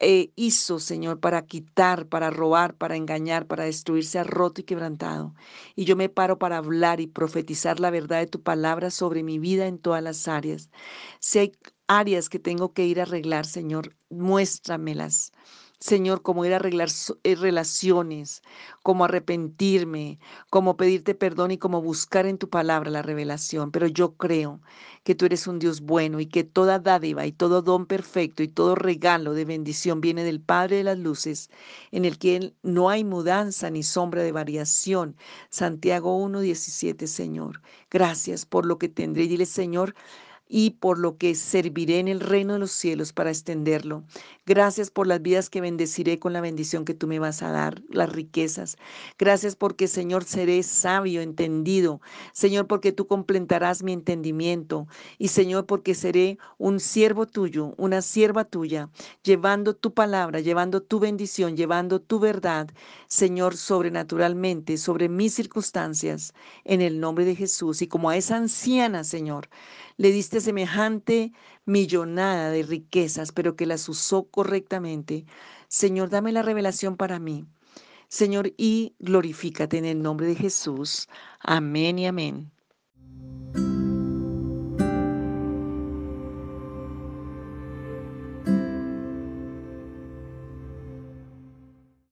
eh, 0.00 0.32
hizo, 0.36 0.78
Señor, 0.78 1.20
para 1.20 1.46
quitar, 1.46 2.06
para 2.08 2.30
robar, 2.30 2.76
para 2.76 2.96
engañar, 2.96 3.46
para 3.46 3.64
destruirse 3.64 4.18
ha 4.18 4.24
roto 4.24 4.60
y 4.60 4.64
quebrantado. 4.64 5.34
Y 5.76 5.84
yo 5.84 5.96
me 5.96 6.08
paro 6.08 6.38
para 6.38 6.58
hablar 6.58 7.00
y 7.00 7.06
profetizar 7.06 7.80
la 7.80 7.90
verdad 7.90 8.20
de 8.20 8.26
tu 8.26 8.42
palabra 8.42 8.90
sobre 8.90 9.22
mi 9.22 9.38
vida 9.38 9.66
en 9.66 9.78
todas 9.78 10.02
las 10.02 10.28
áreas. 10.28 10.70
Si 11.20 11.38
hay 11.38 11.52
áreas 11.88 12.28
que 12.28 12.38
tengo 12.38 12.72
que 12.72 12.86
ir 12.86 13.00
a 13.00 13.02
arreglar, 13.04 13.46
Señor, 13.46 13.96
muéstramelas. 14.10 15.32
Señor, 15.80 16.20
cómo 16.20 16.44
ir 16.44 16.52
a 16.52 16.56
arreglar 16.56 16.90
eh, 17.24 17.34
relaciones, 17.36 18.42
cómo 18.82 19.06
arrepentirme, 19.06 20.18
cómo 20.50 20.76
pedirte 20.76 21.14
perdón 21.14 21.52
y 21.52 21.58
cómo 21.58 21.80
buscar 21.80 22.26
en 22.26 22.36
tu 22.36 22.50
palabra 22.50 22.90
la 22.90 23.00
revelación. 23.00 23.70
Pero 23.70 23.86
yo 23.86 24.14
creo 24.16 24.60
que 25.04 25.14
tú 25.14 25.24
eres 25.24 25.46
un 25.46 25.58
Dios 25.58 25.80
bueno 25.80 26.20
y 26.20 26.26
que 26.26 26.44
toda 26.44 26.78
dádiva 26.80 27.24
y 27.24 27.32
todo 27.32 27.62
don 27.62 27.86
perfecto 27.86 28.42
y 28.42 28.48
todo 28.48 28.74
regalo 28.74 29.32
de 29.32 29.46
bendición 29.46 30.02
viene 30.02 30.22
del 30.22 30.42
Padre 30.42 30.76
de 30.76 30.84
las 30.84 30.98
Luces, 30.98 31.48
en 31.92 32.04
el 32.04 32.18
que 32.18 32.52
no 32.62 32.90
hay 32.90 33.02
mudanza 33.02 33.70
ni 33.70 33.82
sombra 33.82 34.22
de 34.22 34.32
variación. 34.32 35.16
Santiago 35.48 36.18
1.17, 36.22 37.06
Señor. 37.06 37.62
Gracias 37.90 38.44
por 38.44 38.66
lo 38.66 38.78
que 38.78 38.90
tendré. 38.90 39.26
Dile, 39.28 39.46
Señor, 39.46 39.94
y 40.52 40.70
por 40.70 40.98
lo 40.98 41.16
que 41.16 41.36
serviré 41.36 42.00
en 42.00 42.08
el 42.08 42.18
reino 42.18 42.54
de 42.54 42.58
los 42.58 42.72
cielos 42.72 43.12
para 43.12 43.30
extenderlo. 43.30 44.02
Gracias 44.46 44.90
por 44.90 45.06
las 45.06 45.22
vidas 45.22 45.48
que 45.48 45.60
bendeciré 45.60 46.18
con 46.18 46.32
la 46.32 46.40
bendición 46.40 46.84
que 46.84 46.92
tú 46.92 47.06
me 47.06 47.20
vas 47.20 47.40
a 47.42 47.52
dar, 47.52 47.80
las 47.88 48.10
riquezas. 48.10 48.76
Gracias 49.16 49.54
porque, 49.54 49.86
Señor, 49.86 50.24
seré 50.24 50.64
sabio, 50.64 51.20
entendido. 51.20 52.00
Señor, 52.32 52.66
porque 52.66 52.90
tú 52.90 53.06
completarás 53.06 53.84
mi 53.84 53.92
entendimiento. 53.92 54.88
Y, 55.18 55.28
Señor, 55.28 55.66
porque 55.66 55.94
seré 55.94 56.38
un 56.58 56.80
siervo 56.80 57.26
tuyo, 57.26 57.74
una 57.76 58.02
sierva 58.02 58.44
tuya, 58.44 58.90
llevando 59.22 59.76
tu 59.76 59.94
palabra, 59.94 60.40
llevando 60.40 60.82
tu 60.82 60.98
bendición, 60.98 61.56
llevando 61.56 62.00
tu 62.00 62.18
verdad, 62.18 62.68
Señor, 63.06 63.56
sobrenaturalmente, 63.56 64.78
sobre 64.78 65.08
mis 65.08 65.32
circunstancias, 65.32 66.34
en 66.64 66.80
el 66.80 66.98
nombre 66.98 67.24
de 67.24 67.36
Jesús. 67.36 67.82
Y 67.82 67.86
como 67.86 68.10
a 68.10 68.16
esa 68.16 68.36
anciana, 68.36 69.04
Señor, 69.04 69.48
le 70.00 70.12
diste 70.12 70.40
semejante 70.40 71.30
millonada 71.66 72.50
de 72.50 72.62
riquezas, 72.62 73.32
pero 73.32 73.54
que 73.54 73.66
las 73.66 73.86
usó 73.86 74.30
correctamente. 74.30 75.26
Señor, 75.68 76.08
dame 76.08 76.32
la 76.32 76.40
revelación 76.40 76.96
para 76.96 77.18
mí. 77.18 77.44
Señor, 78.08 78.54
y 78.56 78.94
glorifícate 78.98 79.76
en 79.76 79.84
el 79.84 80.00
nombre 80.00 80.26
de 80.26 80.36
Jesús. 80.36 81.06
Amén 81.40 81.98
y 81.98 82.06
amén. 82.06 82.50